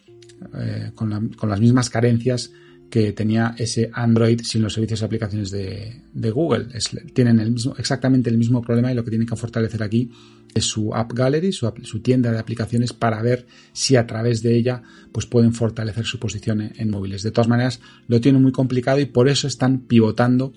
eh, 0.57 0.91
con, 0.95 1.29
con 1.29 1.49
las 1.49 1.59
mismas 1.59 1.89
carencias 1.89 2.51
que 2.89 3.13
tenía 3.13 3.55
ese 3.57 3.89
Android 3.93 4.41
sin 4.43 4.61
los 4.61 4.73
servicios 4.73 5.01
y 5.01 5.05
aplicaciones 5.05 5.51
de, 5.51 6.01
Google. 6.31 6.67
tienen 7.13 7.55
exactamente 7.77 8.29
el 8.29 8.37
mismo 8.37 8.61
problema 8.61 8.91
y 8.91 8.95
lo 8.95 9.03
que 9.03 9.09
tienen 9.09 9.27
que 9.27 9.35
fortalecer 9.35 9.83
aquí 9.83 10.09
es 10.53 10.65
su 10.65 10.95
App 10.95 11.11
Gallery, 11.11 11.51
su, 11.51 11.99
tienda 12.01 12.31
de 12.31 12.39
aplicaciones 12.39 12.93
para 12.93 13.21
ver 13.21 13.45
si 13.73 13.97
a 13.97 14.07
través 14.07 14.41
de 14.41 14.55
ella 14.55 14.81
pues 15.11 15.25
pueden 15.25 15.53
fortalecer 15.53 16.05
su 16.05 16.17
posición 16.19 16.71
en, 16.75 16.89
móviles. 16.89 17.23
De 17.23 17.31
todas 17.31 17.49
maneras, 17.49 17.81
lo 18.07 18.21
tienen 18.21 18.41
muy 18.41 18.53
complicado 18.53 18.99
y 18.99 19.05
por 19.05 19.27
eso 19.27 19.47
están 19.47 19.79
pivotando 19.79 20.53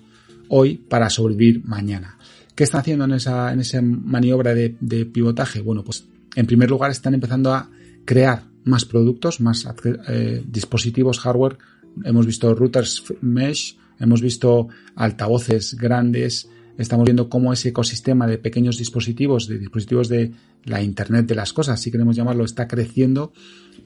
hoy 0.47 0.75
para 0.75 1.09
sobrevivir 1.09 1.65
mañana. 1.65 2.17
¿Qué 2.55 2.63
están 2.63 2.81
haciendo 2.81 3.05
en 3.05 3.11
esa, 3.11 3.51
en 3.51 3.59
esa 3.59 3.81
maniobra 3.81 4.53
de, 4.53 5.05
pivotaje? 5.11 5.61
Bueno, 5.61 5.83
pues 5.83 6.05
en 6.35 6.45
primer 6.45 6.69
lugar 6.69 6.91
están 6.91 7.13
empezando 7.13 7.53
a 7.53 7.69
crear 8.05 8.43
más 8.63 8.85
productos, 8.85 9.41
más 9.41 9.67
eh, 10.07 10.43
dispositivos 10.47 11.19
hardware 11.19 11.57
hemos 12.03 12.25
visto 12.25 12.53
routers 12.53 13.03
mesh, 13.21 13.77
hemos 13.99 14.21
visto 14.21 14.67
altavoces 14.95 15.75
grandes, 15.75 16.49
estamos 16.77 17.05
viendo 17.05 17.29
cómo 17.29 17.51
ese 17.53 17.69
ecosistema 17.69 18.27
de 18.27 18.37
pequeños 18.37 18.77
dispositivos, 18.77 19.47
de 19.47 19.59
dispositivos 19.59 20.07
de 20.09 20.31
la 20.65 20.81
Internet 20.81 21.25
de 21.27 21.35
las 21.35 21.53
cosas, 21.53 21.81
si 21.81 21.91
queremos 21.91 22.15
llamarlo, 22.15 22.45
está 22.45 22.67
creciendo 22.67 23.33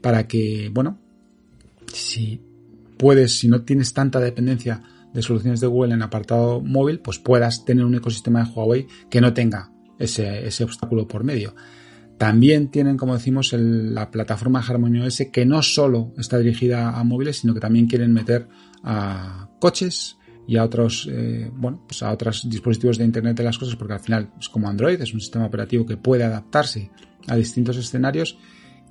para 0.02 0.28
que, 0.28 0.70
bueno, 0.74 1.00
si 1.94 2.42
puedes, 2.98 3.38
si 3.40 3.48
no 3.48 3.64
tienes 3.64 3.94
tanta 3.94 4.20
dependencia 4.20 4.82
de 5.14 5.22
soluciones 5.22 5.60
de 5.60 5.68
Google 5.68 5.94
en 5.94 6.02
apartado 6.02 6.62
móvil, 6.62 7.00
pues 7.00 7.20
puedas 7.20 7.66
tener 7.66 7.86
un 7.86 7.96
ecosistema 7.96 8.44
de 8.44 8.52
Huawei 8.52 8.88
que 9.10 9.22
no 9.22 9.34
tenga 9.34 9.72
ese, 10.00 10.48
ese 10.48 10.64
obstáculo 10.64 11.08
por 11.08 11.24
medio. 11.24 11.56
También 12.18 12.70
tienen, 12.70 12.98
como 12.98 13.14
decimos, 13.14 13.54
la 13.54 14.12
plataforma 14.12 14.62
HarmonyOS 14.62 15.24
que 15.32 15.46
no 15.46 15.62
solo 15.62 16.14
está 16.18 16.38
dirigida 16.38 16.98
a 16.98 17.04
móviles, 17.04 17.40
sino 17.40 17.54
que 17.54 17.60
también 17.60 17.88
quieren 17.88 18.14
meter 18.14 18.48
a 18.84 19.50
coches 19.60 20.18
y 20.48 20.58
a 20.58 20.64
otros, 20.64 21.08
eh, 21.12 21.50
bueno, 21.54 21.84
pues 21.88 22.04
a 22.04 22.12
otros 22.12 22.48
dispositivos 22.50 22.98
de 22.98 23.06
Internet 23.06 23.38
de 23.38 23.44
las 23.44 23.58
cosas, 23.58 23.76
porque 23.76 23.94
al 23.94 24.00
final 24.00 24.32
es 24.40 24.50
como 24.50 24.70
Android, 24.70 25.02
es 25.02 25.14
un 25.14 25.22
sistema 25.22 25.46
operativo 25.46 25.86
que 25.86 25.98
puede 25.98 26.24
adaptarse 26.24 26.92
a 27.28 27.36
distintos 27.36 27.78
escenarios. 27.78 28.38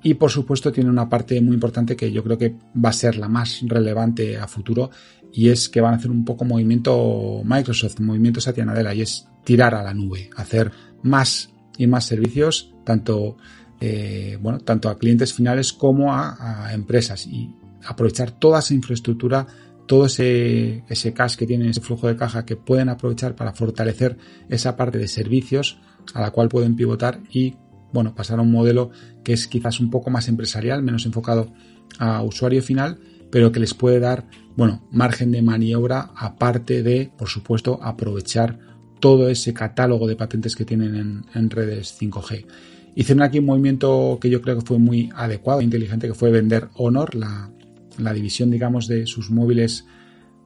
Y 0.05 0.15
por 0.15 0.29
supuesto 0.29 0.71
tiene 0.71 0.89
una 0.89 1.07
parte 1.07 1.39
muy 1.39 1.53
importante 1.53 1.95
que 1.95 2.11
yo 2.11 2.23
creo 2.23 2.37
que 2.37 2.55
va 2.83 2.89
a 2.89 2.93
ser 2.93 3.15
la 3.15 3.29
más 3.29 3.61
relevante 3.65 4.37
a 4.37 4.47
futuro 4.47 4.89
y 5.31 5.47
es 5.47 5.69
que 5.69 5.79
van 5.79 5.93
a 5.93 5.97
hacer 5.97 6.11
un 6.11 6.25
poco 6.25 6.43
movimiento 6.43 7.41
Microsoft, 7.45 8.01
movimiento 8.01 8.41
Satya 8.41 8.65
Nadella 8.65 8.93
y 8.93 9.01
es 9.01 9.29
tirar 9.45 9.73
a 9.73 9.81
la 9.81 9.93
nube, 9.93 10.29
hacer 10.35 10.71
más 11.03 11.52
y 11.77 11.87
más 11.87 12.05
servicios 12.05 12.73
tanto 12.83 13.37
eh, 13.79 14.37
bueno 14.41 14.59
tanto 14.59 14.89
a 14.89 14.97
clientes 14.97 15.33
finales 15.33 15.73
como 15.73 16.13
a, 16.13 16.65
a, 16.67 16.73
empresas. 16.73 17.25
Y 17.27 17.55
aprovechar 17.85 18.31
toda 18.31 18.59
esa 18.59 18.73
infraestructura 18.73 19.47
todo 19.85 20.05
ese, 20.05 20.83
ese 20.87 21.13
cash 21.13 21.35
que 21.35 21.45
tienen, 21.45 21.69
ese 21.69 21.81
flujo 21.81 22.07
de 22.07 22.15
caja 22.15 22.45
que 22.45 22.55
pueden 22.55 22.89
aprovechar 22.89 23.35
para 23.35 23.53
fortalecer 23.53 24.17
esa 24.49 24.75
parte 24.75 24.97
de 24.97 25.07
servicios 25.07 25.79
a 26.13 26.21
la 26.21 26.31
cual 26.31 26.49
pueden 26.49 26.75
pivotar 26.75 27.19
y 27.29 27.55
bueno, 27.91 28.15
pasar 28.15 28.39
a 28.39 28.41
un 28.41 28.51
modelo 28.51 28.89
que 29.23 29.33
es 29.33 29.47
quizás 29.47 29.79
un 29.79 29.89
poco 29.89 30.09
más 30.09 30.27
empresarial, 30.27 30.81
menos 30.81 31.05
enfocado 31.05 31.53
a 31.99 32.23
usuario 32.23 32.63
final, 32.63 32.99
pero 33.29 33.51
que 33.51 33.59
les 33.59 33.73
puede 33.73 33.99
dar, 33.99 34.27
bueno, 34.55 34.87
margen 34.91 35.31
de 35.31 35.41
maniobra 35.41 36.11
aparte 36.15 36.81
de, 36.81 37.11
por 37.15 37.29
supuesto, 37.29 37.79
aprovechar 37.83 38.59
todo 39.03 39.27
ese 39.27 39.53
catálogo 39.53 40.07
de 40.07 40.15
patentes 40.15 40.55
que 40.55 40.63
tienen 40.63 41.25
en, 41.35 41.49
redes 41.49 41.99
5G. 41.99 42.45
Hicieron 42.95 43.21
aquí 43.21 43.39
un 43.39 43.47
movimiento 43.47 44.17
que 44.21 44.29
yo 44.29 44.41
creo 44.41 44.59
que 44.59 44.65
fue 44.65 44.79
muy 44.79 45.09
adecuado 45.13 45.59
e 45.59 45.65
inteligente, 45.65 46.07
que 46.07 46.13
fue 46.13 46.31
vender 46.31 46.69
Honor, 46.75 47.13
la, 47.13 47.51
la 47.97 48.13
división, 48.13 48.49
digamos, 48.49 48.87
de 48.87 49.05
sus 49.05 49.29
móviles, 49.29 49.85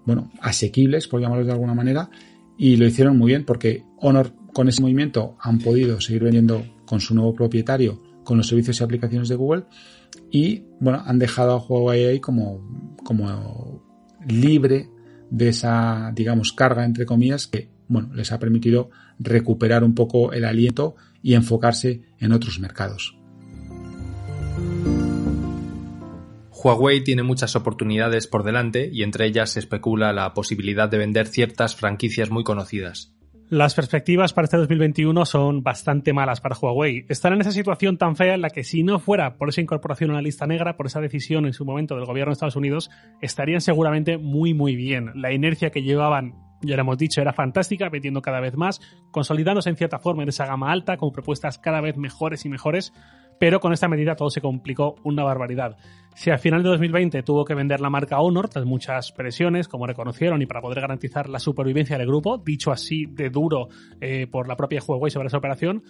bueno, 0.08 0.32
asequibles, 0.42 1.08
por 1.08 1.22
llamarlos 1.22 1.46
de 1.46 1.54
alguna 1.54 1.76
manera, 1.76 2.10
y 2.58 2.78
lo 2.78 2.88
hicieron 2.88 3.16
muy 3.16 3.28
bien 3.28 3.46
porque 3.46 3.84
Honor 4.00 4.34
con 4.54 4.68
ese 4.68 4.82
movimiento 4.82 5.38
han 5.40 5.60
podido 5.60 6.02
seguir 6.02 6.24
vendiendo 6.24 6.66
con 6.88 7.00
su 7.00 7.14
nuevo 7.14 7.36
propietario 7.36 8.02
con 8.24 8.38
los 8.38 8.48
servicios 8.48 8.82
y 8.82 8.84
aplicaciones 8.84 9.30
de 9.30 9.36
Google 9.36 9.66
y, 10.32 10.64
bueno, 10.80 11.04
han 11.06 11.20
dejado 11.20 11.52
a 11.52 11.64
Huawei 11.64 12.20
como, 12.20 12.96
como 13.04 13.84
libre 14.28 14.90
de 15.30 15.50
esa, 15.50 16.12
digamos, 16.16 16.54
carga, 16.54 16.86
entre 16.86 17.06
comillas, 17.06 17.46
que, 17.46 17.77
bueno, 17.88 18.14
les 18.14 18.32
ha 18.32 18.40
permitido 18.40 18.90
recuperar 19.20 19.84
un 19.84 19.96
poco 19.96 20.34
el 20.34 20.46
aliento 20.46 20.96
y 21.22 21.34
enfocarse 21.34 22.02
en 22.20 22.32
otros 22.32 22.60
mercados. 22.60 23.18
Huawei 26.52 27.04
tiene 27.04 27.24
muchas 27.24 27.56
oportunidades 27.56 28.28
por 28.28 28.44
delante 28.44 28.90
y 28.92 29.04
entre 29.04 29.28
ellas 29.28 29.52
se 29.52 29.60
especula 29.60 30.12
la 30.12 30.34
posibilidad 30.34 30.90
de 30.90 30.98
vender 30.98 31.28
ciertas 31.28 31.76
franquicias 31.76 32.30
muy 32.32 32.44
conocidas. 32.44 33.14
Las 33.50 33.76
perspectivas 33.76 34.34
para 34.34 34.44
este 34.44 34.58
2021 34.58 35.26
son 35.26 35.64
bastante 35.64 36.12
malas 36.12 36.42
para 36.42 36.58
Huawei. 36.58 37.06
Están 37.08 37.32
en 37.32 37.42
esa 37.42 37.54
situación 37.54 37.98
tan 37.98 38.18
fea 38.18 38.34
en 38.34 38.42
la 38.42 38.50
que 38.50 38.66
si 38.66 38.84
no 38.84 39.00
fuera 39.00 39.38
por 39.38 39.48
esa 39.48 39.62
incorporación 39.62 40.12
a 40.12 40.16
la 40.16 40.22
lista 40.22 40.46
negra, 40.48 40.76
por 40.76 40.88
esa 40.88 41.00
decisión 41.00 41.46
en 41.46 41.54
su 41.54 41.64
momento 41.64 41.96
del 41.96 42.04
gobierno 42.04 42.32
de 42.32 42.34
Estados 42.34 42.58
Unidos, 42.58 42.90
estarían 43.22 43.62
seguramente 43.62 44.18
muy 44.18 44.54
muy 44.54 44.76
bien. 44.76 45.12
La 45.16 45.32
inercia 45.32 45.70
que 45.70 45.84
llevaban 45.84 46.47
ya 46.62 46.76
lo 46.76 46.82
hemos 46.82 46.98
dicho, 46.98 47.22
era 47.22 47.34
fantástica, 47.34 47.90
vendiendo 47.90 48.22
cada 48.22 48.40
vez 48.40 48.56
más, 48.56 48.82
consolidándose 49.12 49.70
en 49.70 49.76
cierta 49.76 50.00
forma 50.00 50.24
en 50.24 50.30
esa 50.30 50.46
gama 50.46 50.72
alta, 50.72 50.98
con 50.98 51.12
propuestas 51.12 51.58
cada 51.58 51.82
vez 51.82 51.98
mejores 51.98 52.46
y 52.46 52.50
mejores, 52.50 52.94
pero 53.40 53.60
con 53.60 53.74
esta 53.74 53.88
medida 53.88 54.16
todo 54.16 54.30
se 54.30 54.42
complicó 54.42 54.96
una 55.04 55.24
barbaridad. 55.24 55.78
Si 56.16 56.32
al 56.32 56.40
final 56.40 56.64
de 56.64 56.70
2020 56.70 57.22
tuvo 57.22 57.46
que 57.46 57.54
vender 57.54 57.80
la 57.80 57.92
marca 57.92 58.20
Honor 58.20 58.50
tras 58.50 58.66
muchas 58.66 59.12
presiones, 59.12 59.68
como 59.68 59.86
reconocieron, 59.86 60.42
y 60.42 60.48
para 60.48 60.62
poder 60.62 60.82
garantizar 60.82 61.30
la 61.30 61.40
supervivencia 61.40 61.98
del 61.98 62.08
grupo, 62.08 62.40
dicho 62.40 62.72
así 62.72 63.06
de 63.06 63.30
duro 63.30 63.68
eh, 64.02 64.26
por 64.26 64.48
la 64.48 64.56
propia 64.56 64.82
Huawei 64.86 65.12
sobre 65.12 65.28
esa 65.28 65.38
operación, 65.38 65.84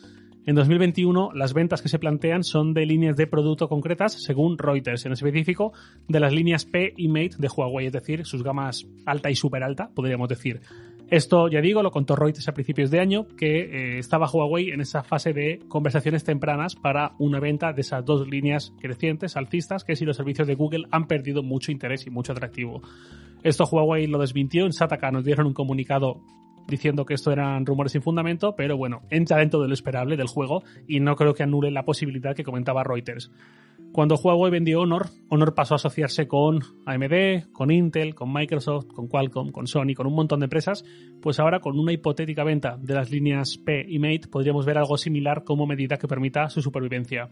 en 0.47 0.55
2021 0.55 1.31
las 1.33 1.53
ventas 1.53 1.81
que 1.81 1.89
se 1.89 1.99
plantean 1.99 2.41
son 2.41 2.73
de 2.73 2.85
líneas 2.85 3.17
de 3.17 3.27
producto 3.27 3.67
concretas, 3.67 4.13
según 4.23 4.57
Reuters, 4.57 5.05
en 5.05 5.11
específico 5.11 5.73
de 6.07 6.21
las 6.21 6.31
líneas 6.31 6.63
P 6.63 6.93
y 6.95 7.09
Mate 7.09 7.35
de 7.37 7.49
Huawei, 7.53 7.87
es 7.87 7.91
decir, 7.91 8.25
sus 8.25 8.43
gamas 8.43 8.87
alta 9.05 9.29
y 9.29 9.35
super 9.35 9.61
alta, 9.61 9.89
podríamos 9.93 10.29
decir. 10.29 10.61
Esto, 11.09 11.49
ya 11.49 11.59
digo, 11.59 11.83
lo 11.83 11.91
contó 11.91 12.15
Reuters 12.15 12.47
a 12.47 12.53
principios 12.53 12.91
de 12.91 13.01
año, 13.01 13.27
que 13.35 13.59
eh, 13.59 13.99
estaba 13.99 14.29
Huawei 14.31 14.69
en 14.69 14.79
esa 14.79 15.03
fase 15.03 15.33
de 15.33 15.59
conversaciones 15.67 16.23
tempranas 16.23 16.75
para 16.77 17.11
una 17.19 17.41
venta 17.41 17.73
de 17.73 17.81
esas 17.81 18.05
dos 18.05 18.25
líneas 18.25 18.73
crecientes, 18.79 19.35
alcistas, 19.35 19.83
que 19.83 19.97
si 19.97 20.05
los 20.05 20.15
servicios 20.15 20.47
de 20.47 20.55
Google 20.55 20.87
han 20.91 21.07
perdido 21.07 21.43
mucho 21.43 21.73
interés 21.73 22.07
y 22.07 22.09
mucho 22.09 22.31
atractivo. 22.31 22.81
Esto 23.43 23.65
Huawei 23.65 24.07
lo 24.07 24.17
desmintió, 24.17 24.65
en 24.65 24.71
Sataka 24.71 25.11
nos 25.11 25.25
dieron 25.25 25.45
un 25.45 25.53
comunicado 25.53 26.21
diciendo 26.67 27.05
que 27.05 27.13
esto 27.13 27.31
eran 27.31 27.65
rumores 27.65 27.93
sin 27.93 28.01
fundamento, 28.01 28.55
pero 28.55 28.77
bueno, 28.77 29.01
entra 29.09 29.37
dentro 29.37 29.61
de 29.61 29.67
lo 29.67 29.73
esperable 29.73 30.17
del 30.17 30.27
juego 30.27 30.63
y 30.87 30.99
no 30.99 31.15
creo 31.15 31.33
que 31.33 31.43
anule 31.43 31.71
la 31.71 31.85
posibilidad 31.85 32.35
que 32.35 32.43
comentaba 32.43 32.83
Reuters. 32.83 33.31
Cuando 33.91 34.15
Huawei 34.15 34.51
vendió 34.51 34.81
Honor, 34.81 35.07
Honor 35.29 35.55
pasó 35.55 35.73
a 35.73 35.77
asociarse 35.77 36.27
con 36.27 36.59
AMD, 36.85 37.51
con 37.51 37.71
Intel, 37.71 38.13
con 38.13 38.31
Microsoft, 38.31 38.87
con 38.87 39.07
Qualcomm, 39.07 39.51
con 39.51 39.65
Sony, 39.65 39.93
con 39.95 40.05
un 40.05 40.13
montón 40.13 40.39
de 40.39 40.45
empresas, 40.45 40.85
pues 41.21 41.39
ahora 41.39 41.61
con 41.61 41.79
una 41.79 41.93
hipotética 41.93 42.43
venta 42.43 42.77
de 42.77 42.93
las 42.93 43.09
líneas 43.09 43.57
P 43.57 43.85
y 43.87 43.97
Mate 43.97 44.27
podríamos 44.29 44.65
ver 44.65 44.77
algo 44.77 44.97
similar 44.97 45.43
como 45.43 45.65
medida 45.65 45.97
que 45.97 46.07
permita 46.07 46.49
su 46.49 46.61
supervivencia. 46.61 47.29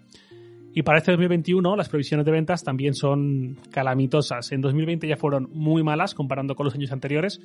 Y 0.73 0.81
para 0.81 0.97
este 0.97 1.11
2021 1.11 1.75
las 1.75 1.87
previsiones 1.87 2.25
de 2.25 2.31
ventas 2.31 2.63
también 2.63 2.95
son 2.95 3.57
calamitosas. 3.71 4.51
En 4.51 4.61
2020 4.61 5.07
ya 5.07 5.17
fueron 5.17 5.49
muy 5.53 5.83
malas 5.83 6.13
comparando 6.13 6.55
con 6.55 6.65
los 6.65 6.75
años 6.75 6.91
anteriores. 6.91 7.41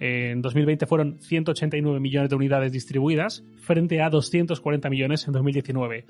En 0.00 0.42
2020 0.42 0.86
fueron 0.86 1.18
189 1.20 2.00
millones 2.00 2.30
de 2.30 2.36
unidades 2.36 2.72
distribuidas 2.72 3.44
frente 3.56 4.00
a 4.00 4.10
240 4.10 4.88
millones 4.90 5.26
en 5.26 5.32
2019 5.32 6.06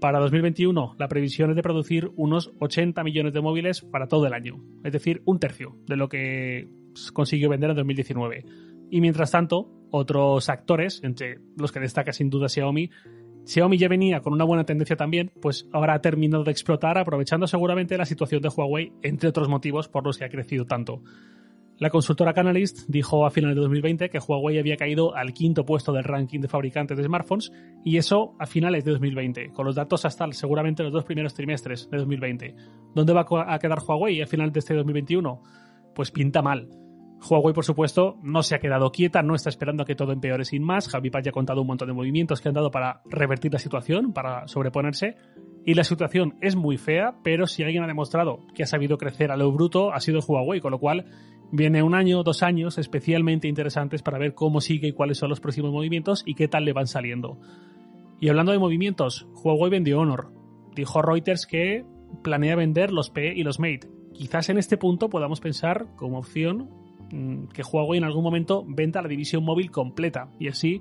para 0.00 0.18
2021, 0.18 0.96
la 0.98 1.08
previsión 1.08 1.50
es 1.50 1.56
de 1.56 1.62
producir 1.62 2.10
unos 2.16 2.52
80 2.58 3.04
millones 3.04 3.34
de 3.34 3.42
móviles 3.42 3.82
para 3.82 4.08
todo 4.08 4.26
el 4.26 4.32
año, 4.32 4.58
es 4.82 4.92
decir, 4.92 5.22
un 5.26 5.38
tercio 5.38 5.76
de 5.86 5.96
lo 5.96 6.08
que 6.08 6.68
consiguió 7.12 7.50
vender 7.50 7.70
en 7.70 7.76
2019. 7.76 8.44
Y 8.90 9.00
mientras 9.00 9.30
tanto, 9.30 9.70
otros 9.90 10.48
actores, 10.48 11.00
entre 11.04 11.38
los 11.56 11.70
que 11.70 11.80
destaca 11.80 12.12
sin 12.12 12.30
duda 12.30 12.48
Xiaomi, 12.48 12.90
Xiaomi 13.44 13.78
ya 13.78 13.88
venía 13.88 14.20
con 14.20 14.32
una 14.32 14.44
buena 14.44 14.64
tendencia 14.64 14.96
también, 14.96 15.30
pues 15.40 15.68
ahora 15.72 15.94
ha 15.94 16.00
terminado 16.00 16.44
de 16.44 16.50
explotar, 16.50 16.98
aprovechando 16.98 17.46
seguramente 17.46 17.98
la 17.98 18.06
situación 18.06 18.40
de 18.42 18.48
Huawei, 18.48 18.92
entre 19.02 19.28
otros 19.28 19.48
motivos 19.48 19.88
por 19.88 20.04
los 20.04 20.18
que 20.18 20.24
ha 20.24 20.30
crecido 20.30 20.64
tanto. 20.64 21.02
La 21.80 21.88
consultora 21.88 22.34
Canalist 22.34 22.80
dijo 22.88 23.24
a 23.24 23.30
finales 23.30 23.56
de 23.56 23.62
2020 23.62 24.10
que 24.10 24.18
Huawei 24.18 24.58
había 24.58 24.76
caído 24.76 25.16
al 25.16 25.32
quinto 25.32 25.64
puesto 25.64 25.94
del 25.94 26.04
ranking 26.04 26.40
de 26.40 26.46
fabricantes 26.46 26.98
de 26.98 27.04
smartphones 27.04 27.50
y 27.82 27.96
eso 27.96 28.34
a 28.38 28.44
finales 28.44 28.84
de 28.84 28.90
2020, 28.90 29.52
con 29.52 29.64
los 29.64 29.76
datos 29.76 30.04
hasta 30.04 30.30
seguramente 30.32 30.82
los 30.82 30.92
dos 30.92 31.04
primeros 31.04 31.32
trimestres 31.32 31.88
de 31.88 31.96
2020. 31.96 32.54
¿Dónde 32.94 33.14
va 33.14 33.24
a 33.46 33.58
quedar 33.58 33.78
Huawei 33.78 34.20
a 34.20 34.26
finales 34.26 34.52
de 34.52 34.58
este 34.58 34.74
2021? 34.74 35.42
Pues 35.94 36.10
pinta 36.10 36.42
mal. 36.42 36.68
Huawei, 37.30 37.54
por 37.54 37.64
supuesto, 37.64 38.18
no 38.22 38.42
se 38.42 38.54
ha 38.54 38.58
quedado 38.58 38.92
quieta, 38.92 39.22
no 39.22 39.34
está 39.34 39.48
esperando 39.48 39.84
a 39.84 39.86
que 39.86 39.94
todo 39.94 40.12
empeore 40.12 40.44
sin 40.44 40.62
más. 40.62 40.86
Javi 40.86 41.10
ya 41.10 41.30
ha 41.30 41.32
contado 41.32 41.62
un 41.62 41.66
montón 41.66 41.88
de 41.88 41.94
movimientos 41.94 42.42
que 42.42 42.48
han 42.48 42.54
dado 42.54 42.70
para 42.70 43.00
revertir 43.06 43.54
la 43.54 43.58
situación, 43.58 44.12
para 44.12 44.46
sobreponerse. 44.48 45.16
Y 45.64 45.72
la 45.72 45.84
situación 45.84 46.36
es 46.42 46.56
muy 46.56 46.76
fea, 46.76 47.14
pero 47.22 47.46
si 47.46 47.62
alguien 47.62 47.84
ha 47.84 47.86
demostrado 47.86 48.40
que 48.54 48.64
ha 48.64 48.66
sabido 48.66 48.98
crecer 48.98 49.30
a 49.30 49.36
lo 49.38 49.50
bruto, 49.50 49.92
ha 49.92 50.00
sido 50.00 50.20
Huawei, 50.20 50.60
con 50.60 50.72
lo 50.72 50.78
cual 50.78 51.06
Viene 51.52 51.82
un 51.82 51.94
año, 51.94 52.22
dos 52.22 52.42
años 52.42 52.78
especialmente 52.78 53.48
interesantes 53.48 54.02
para 54.02 54.18
ver 54.18 54.34
cómo 54.34 54.60
sigue 54.60 54.88
y 54.88 54.92
cuáles 54.92 55.18
son 55.18 55.30
los 55.30 55.40
próximos 55.40 55.72
movimientos 55.72 56.22
y 56.24 56.34
qué 56.34 56.46
tal 56.46 56.64
le 56.64 56.72
van 56.72 56.86
saliendo. 56.86 57.38
Y 58.20 58.28
hablando 58.28 58.52
de 58.52 58.58
movimientos, 58.58 59.26
Huawei 59.42 59.70
vendió 59.70 59.98
Honor. 59.98 60.32
Dijo 60.76 61.02
Reuters 61.02 61.46
que 61.46 61.84
planea 62.22 62.54
vender 62.54 62.92
los 62.92 63.10
P 63.10 63.34
y 63.34 63.42
los 63.42 63.58
Mate. 63.58 63.88
Quizás 64.12 64.48
en 64.48 64.58
este 64.58 64.76
punto 64.76 65.08
podamos 65.08 65.40
pensar 65.40 65.86
como 65.96 66.18
opción 66.18 66.70
mm, 67.10 67.46
que 67.46 67.62
Huawei 67.62 67.98
en 67.98 68.04
algún 68.04 68.22
momento 68.22 68.64
venda 68.68 69.02
la 69.02 69.08
división 69.08 69.44
móvil 69.44 69.70
completa 69.70 70.30
y 70.38 70.48
así 70.48 70.80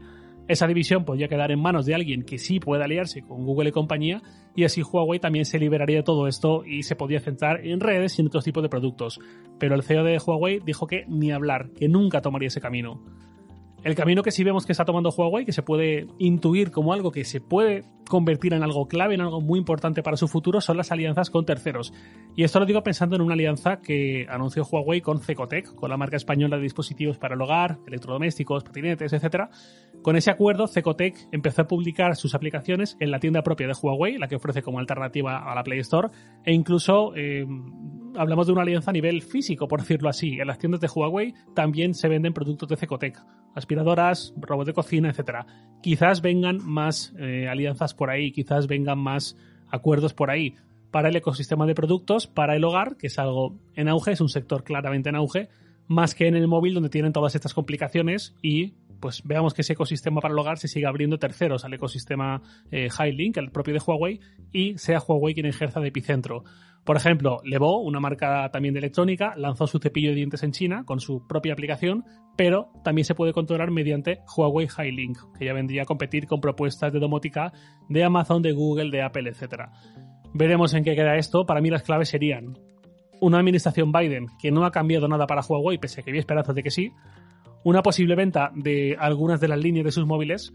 esa 0.50 0.66
división 0.66 1.06
podría 1.06 1.28
quedar 1.28 1.52
en 1.52 1.62
manos 1.62 1.86
de 1.86 1.94
alguien 1.94 2.24
que 2.24 2.40
sí 2.40 2.60
pueda 2.60 2.86
aliarse 2.86 3.22
con 3.22 3.46
Google 3.46 3.70
y 3.70 3.72
compañía, 3.72 4.22
y 4.56 4.64
así 4.64 4.82
Huawei 4.82 5.20
también 5.20 5.46
se 5.46 5.60
liberaría 5.60 5.98
de 5.98 6.04
todo 6.04 6.28
esto 6.28 6.66
y 6.66 6.82
se 6.82 6.96
podría 6.96 7.20
centrar 7.20 7.66
en 7.66 7.80
redes 7.80 8.18
y 8.18 8.24
en 8.24 8.28
otros 8.28 8.44
tipos 8.44 8.64
de 8.64 8.70
productos. 8.70 9.20
Pero 9.60 9.76
el 9.76 9.84
CEO 9.84 10.04
de 10.04 10.18
Huawei 10.18 10.60
dijo 10.60 10.88
que 10.88 11.06
ni 11.08 11.32
hablar, 11.32 11.70
que 11.78 11.88
nunca 11.88 12.22
tomaría 12.22 12.48
ese 12.48 12.60
camino. 12.60 13.00
El 13.84 13.96
camino 13.96 14.24
que 14.24 14.32
sí 14.32 14.44
vemos 14.44 14.66
que 14.66 14.74
está 14.74 14.84
tomando 14.84 15.10
Huawei, 15.10 15.46
que 15.46 15.54
se 15.54 15.64
puede 15.64 16.08
intuir 16.18 16.70
como 16.72 16.92
algo 16.92 17.12
que 17.12 17.24
se 17.24 17.40
puede 17.40 17.86
convertir 18.10 18.54
en 18.54 18.64
algo 18.64 18.88
clave, 18.88 19.14
en 19.14 19.22
algo 19.22 19.40
muy 19.40 19.58
importante 19.58 20.04
para 20.04 20.18
su 20.18 20.28
futuro, 20.28 20.60
son 20.60 20.76
las 20.76 20.92
alianzas 20.92 21.30
con 21.30 21.46
terceros. 21.46 21.94
Y 22.36 22.44
esto 22.44 22.60
lo 22.60 22.66
digo 22.66 22.84
pensando 22.84 23.16
en 23.16 23.22
una 23.22 23.36
alianza 23.36 23.80
que 23.82 24.26
anunció 24.30 24.64
Huawei 24.64 25.00
con 25.00 25.20
Cecotec, 25.20 25.74
con 25.76 25.90
la 25.90 25.96
marca 25.96 26.18
española 26.18 26.58
de 26.58 26.64
dispositivos 26.64 27.18
para 27.18 27.36
el 27.36 27.42
hogar, 27.42 27.78
electrodomésticos, 27.88 28.64
patinetes, 28.66 29.14
etc. 29.14 29.50
Con 30.02 30.18
ese 30.18 30.32
acuerdo, 30.32 30.68
Cecotec 30.68 31.16
empezó 31.32 31.62
a 31.62 31.68
publicar 31.68 32.16
sus 32.18 32.36
aplicaciones 32.36 32.98
en 33.00 33.12
la 33.12 33.20
tienda 33.20 33.44
propia 33.44 33.68
de 33.68 33.74
Huawei, 33.82 34.18
la 34.18 34.28
que 34.28 34.36
ofrece 34.36 34.62
como 34.62 34.80
alternativa 34.80 35.50
a 35.50 35.56
la 35.56 35.64
Play 35.64 35.80
Store, 35.80 36.10
e 36.44 36.52
incluso 36.52 37.14
eh, 37.16 37.46
hablamos 38.16 38.48
de 38.48 38.54
una 38.54 38.64
alianza 38.64 38.92
a 38.92 38.94
nivel 38.94 39.22
físico, 39.22 39.68
por 39.68 39.82
decirlo 39.82 40.10
así. 40.10 40.40
En 40.40 40.48
las 40.48 40.58
tiendas 40.58 40.82
de 40.82 40.90
Huawei 40.94 41.34
también 41.54 41.94
se 41.94 42.10
venden 42.10 42.34
productos 42.34 42.68
de 42.70 42.76
Cecotec, 42.76 43.20
aspiradoras, 43.56 44.34
robots 44.38 44.68
de 44.68 44.74
cocina, 44.74 45.10
etc. 45.10 45.46
Quizás 45.82 46.22
vengan 46.22 46.60
más 46.64 47.14
eh, 47.18 47.48
alianzas 47.48 47.94
por 47.94 48.10
ahí, 48.10 48.32
quizás 48.32 48.68
vengan 48.68 49.00
más 49.00 49.38
acuerdos 49.70 50.14
por 50.14 50.30
ahí 50.32 50.56
para 50.92 51.10
el 51.10 51.16
ecosistema 51.16 51.66
de 51.66 51.76
productos, 51.76 52.28
para 52.28 52.56
el 52.56 52.64
hogar, 52.64 52.98
que 52.98 53.08
es 53.08 53.20
algo 53.20 53.56
en 53.76 53.88
auge, 53.88 54.12
es 54.12 54.22
un 54.22 54.30
sector 54.30 54.64
claramente 54.64 55.10
en 55.10 55.16
auge, 55.16 55.50
más 55.88 56.16
que 56.16 56.28
en 56.28 56.36
el 56.36 56.48
móvil 56.48 56.74
donde 56.74 56.90
tienen 56.90 57.14
todas 57.14 57.36
estas 57.36 57.54
complicaciones 57.54 58.36
y 58.42 58.74
pues 59.00 59.22
veamos 59.24 59.54
que 59.54 59.62
ese 59.62 59.74
ecosistema 59.74 60.22
para 60.22 60.34
el 60.34 60.40
hogar 60.40 60.58
se 60.58 60.68
sigue 60.68 60.88
abriendo 60.88 61.18
terceros 61.18 61.66
al 61.66 61.74
ecosistema 61.74 62.42
eh, 62.72 62.90
High-Link, 62.90 63.38
el 63.38 63.52
propio 63.52 63.74
de 63.74 63.82
Huawei, 63.86 64.20
y 64.52 64.78
sea 64.78 65.00
Huawei 65.00 65.34
quien 65.34 65.46
ejerza 65.46 65.80
de 65.80 65.90
epicentro. 65.90 66.44
Por 66.84 66.98
ejemplo, 66.98 67.40
Levo, 67.44 67.82
una 67.82 68.00
marca 68.00 68.50
también 68.52 68.74
de 68.74 68.80
electrónica, 68.80 69.36
lanzó 69.36 69.68
su 69.68 69.80
cepillo 69.80 70.10
de 70.10 70.16
dientes 70.16 70.44
en 70.44 70.52
China 70.52 70.84
con 70.86 71.00
su 71.00 71.28
propia 71.28 71.54
aplicación, 71.54 72.06
pero 72.36 72.72
también 72.84 73.06
se 73.06 73.16
puede 73.16 73.34
controlar 73.34 73.70
mediante 73.70 74.20
Huawei 74.36 74.68
High-Link, 74.68 75.18
que 75.38 75.46
ya 75.46 75.54
vendría 75.54 75.84
a 75.84 75.86
competir 75.86 76.26
con 76.26 76.42
propuestas 76.42 76.92
de 76.94 77.00
domótica 77.00 77.52
de 77.90 78.04
Amazon, 78.04 78.42
de 78.42 78.54
Google, 78.54 78.92
de 78.92 79.04
Apple, 79.04 79.30
etc. 79.30 79.70
Veremos 80.34 80.74
en 80.74 80.84
qué 80.84 80.96
queda 80.96 81.18
esto. 81.18 81.46
Para 81.46 81.62
mí 81.62 81.70
las 81.70 81.84
claves 81.84 82.10
serían 82.10 82.58
una 83.22 83.40
administración 83.40 83.92
Biden 83.92 84.28
que 84.40 84.52
no 84.52 84.66
ha 84.66 84.72
cambiado 84.72 85.08
nada 85.08 85.28
para 85.28 85.42
Huawei, 85.42 85.78
pese 85.78 86.02
a 86.02 86.04
que 86.04 86.12
había 86.12 86.22
esperanzas 86.22 86.56
de 86.56 86.64
que 86.64 86.72
sí, 86.72 86.92
una 87.64 87.82
posible 87.82 88.16
venta 88.16 88.52
de 88.56 88.96
algunas 89.00 89.40
de 89.40 89.48
las 89.48 89.60
líneas 89.60 89.86
de 89.86 89.92
sus 89.92 90.06
móviles, 90.06 90.54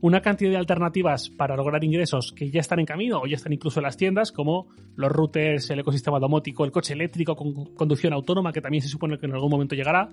una 0.00 0.20
cantidad 0.20 0.50
de 0.50 0.58
alternativas 0.58 1.30
para 1.30 1.56
lograr 1.56 1.82
ingresos 1.82 2.34
que 2.36 2.50
ya 2.50 2.60
están 2.60 2.78
en 2.78 2.84
camino 2.84 3.20
o 3.22 3.26
ya 3.26 3.36
están 3.36 3.54
incluso 3.54 3.80
en 3.80 3.84
las 3.84 3.96
tiendas, 3.96 4.32
como 4.32 4.68
los 4.96 5.10
routers, 5.10 5.70
el 5.70 5.78
ecosistema 5.78 6.18
domótico, 6.18 6.64
el 6.64 6.72
coche 6.72 6.92
eléctrico 6.92 7.34
con 7.34 7.74
conducción 7.74 8.12
autónoma, 8.12 8.52
que 8.52 8.60
también 8.60 8.82
se 8.82 8.88
supone 8.88 9.18
que 9.18 9.24
en 9.24 9.32
algún 9.32 9.50
momento 9.50 9.74
llegará. 9.74 10.10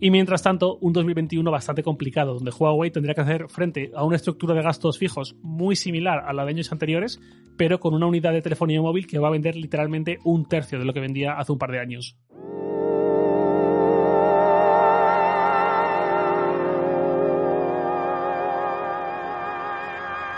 Y 0.00 0.10
mientras 0.10 0.42
tanto, 0.42 0.76
un 0.82 0.92
2021 0.92 1.50
bastante 1.50 1.82
complicado, 1.82 2.34
donde 2.34 2.50
Huawei 2.50 2.90
tendría 2.90 3.14
que 3.14 3.20
hacer 3.22 3.48
frente 3.48 3.90
a 3.94 4.04
una 4.04 4.16
estructura 4.16 4.54
de 4.54 4.60
gastos 4.60 4.98
fijos 4.98 5.36
muy 5.42 5.76
similar 5.76 6.24
a 6.26 6.32
la 6.32 6.44
de 6.44 6.50
años 6.50 6.70
anteriores, 6.70 7.18
pero 7.56 7.80
con 7.80 7.94
una 7.94 8.06
unidad 8.06 8.32
de 8.32 8.42
telefonía 8.42 8.82
móvil 8.82 9.06
que 9.06 9.18
va 9.18 9.28
a 9.28 9.32
vender 9.32 9.56
literalmente 9.56 10.18
un 10.24 10.44
tercio 10.44 10.78
de 10.78 10.84
lo 10.84 10.92
que 10.92 11.00
vendía 11.00 11.38
hace 11.38 11.52
un 11.52 11.58
par 11.58 11.70
de 11.70 11.80
años. 11.80 12.18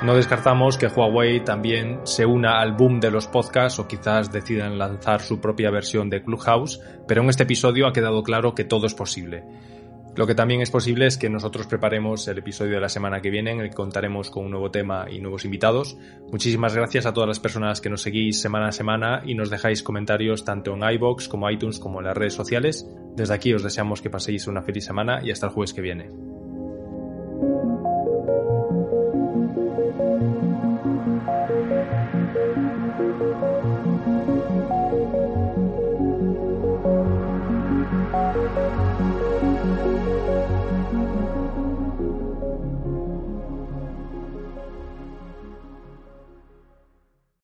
No 0.05 0.15
descartamos 0.15 0.77
que 0.77 0.89
Huawei 0.89 1.43
también 1.45 2.01
se 2.05 2.27
una 2.27 2.61
al 2.61 2.75
boom 2.75 3.01
de 3.01 3.11
los 3.11 3.27
podcasts 3.27 3.79
o 3.79 3.89
quizás 3.89 4.31
decidan 4.31 4.77
lanzar 4.77 5.23
su 5.23 5.41
propia 5.41 5.71
versión 5.71 6.11
de 6.11 6.23
Clubhouse, 6.23 6.79
pero 7.09 7.23
en 7.23 7.31
este 7.31 7.45
episodio 7.45 7.87
ha 7.87 7.95
quedado 7.95 8.23
claro 8.23 8.55
que 8.55 8.65
todo 8.65 8.87
es 8.87 8.93
posible. 8.93 9.45
Lo 10.15 10.27
que 10.27 10.35
también 10.35 10.61
es 10.61 10.71
posible 10.71 11.07
es 11.07 11.17
que 11.17 11.31
nosotros 11.31 11.67
preparemos 11.67 12.29
el 12.29 12.37
episodio 12.37 12.75
de 12.75 12.83
la 12.83 12.91
semana 12.91 13.23
que 13.23 13.31
viene 13.31 13.53
en 13.53 13.61
el 13.61 13.71
que 13.71 13.77
contaremos 13.77 14.29
con 14.29 14.45
un 14.45 14.51
nuevo 14.51 14.71
tema 14.71 15.07
y 15.11 15.21
nuevos 15.21 15.47
invitados. 15.47 15.97
Muchísimas 16.31 16.77
gracias 16.77 17.07
a 17.07 17.15
todas 17.15 17.29
las 17.29 17.41
personas 17.41 17.81
que 17.81 17.89
nos 17.89 18.03
seguís 18.03 18.43
semana 18.43 18.69
a 18.69 18.73
semana 18.73 19.23
y 19.25 19.35
nos 19.35 19.49
dejáis 19.49 19.83
comentarios 19.83 20.45
tanto 20.45 20.75
en 20.75 20.83
iBox 20.97 21.29
como 21.29 21.51
iTunes 21.51 21.79
como 21.79 22.01
en 22.01 22.09
las 22.09 22.17
redes 22.17 22.35
sociales. 22.35 22.87
Desde 23.17 23.33
aquí 23.33 23.55
os 23.55 23.63
deseamos 23.63 24.03
que 24.03 24.11
paséis 24.11 24.47
una 24.49 24.61
feliz 24.61 24.85
semana 24.85 25.21
y 25.25 25.31
hasta 25.31 25.47
el 25.47 25.53
jueves 25.53 25.73
que 25.73 25.81
viene. 25.81 26.11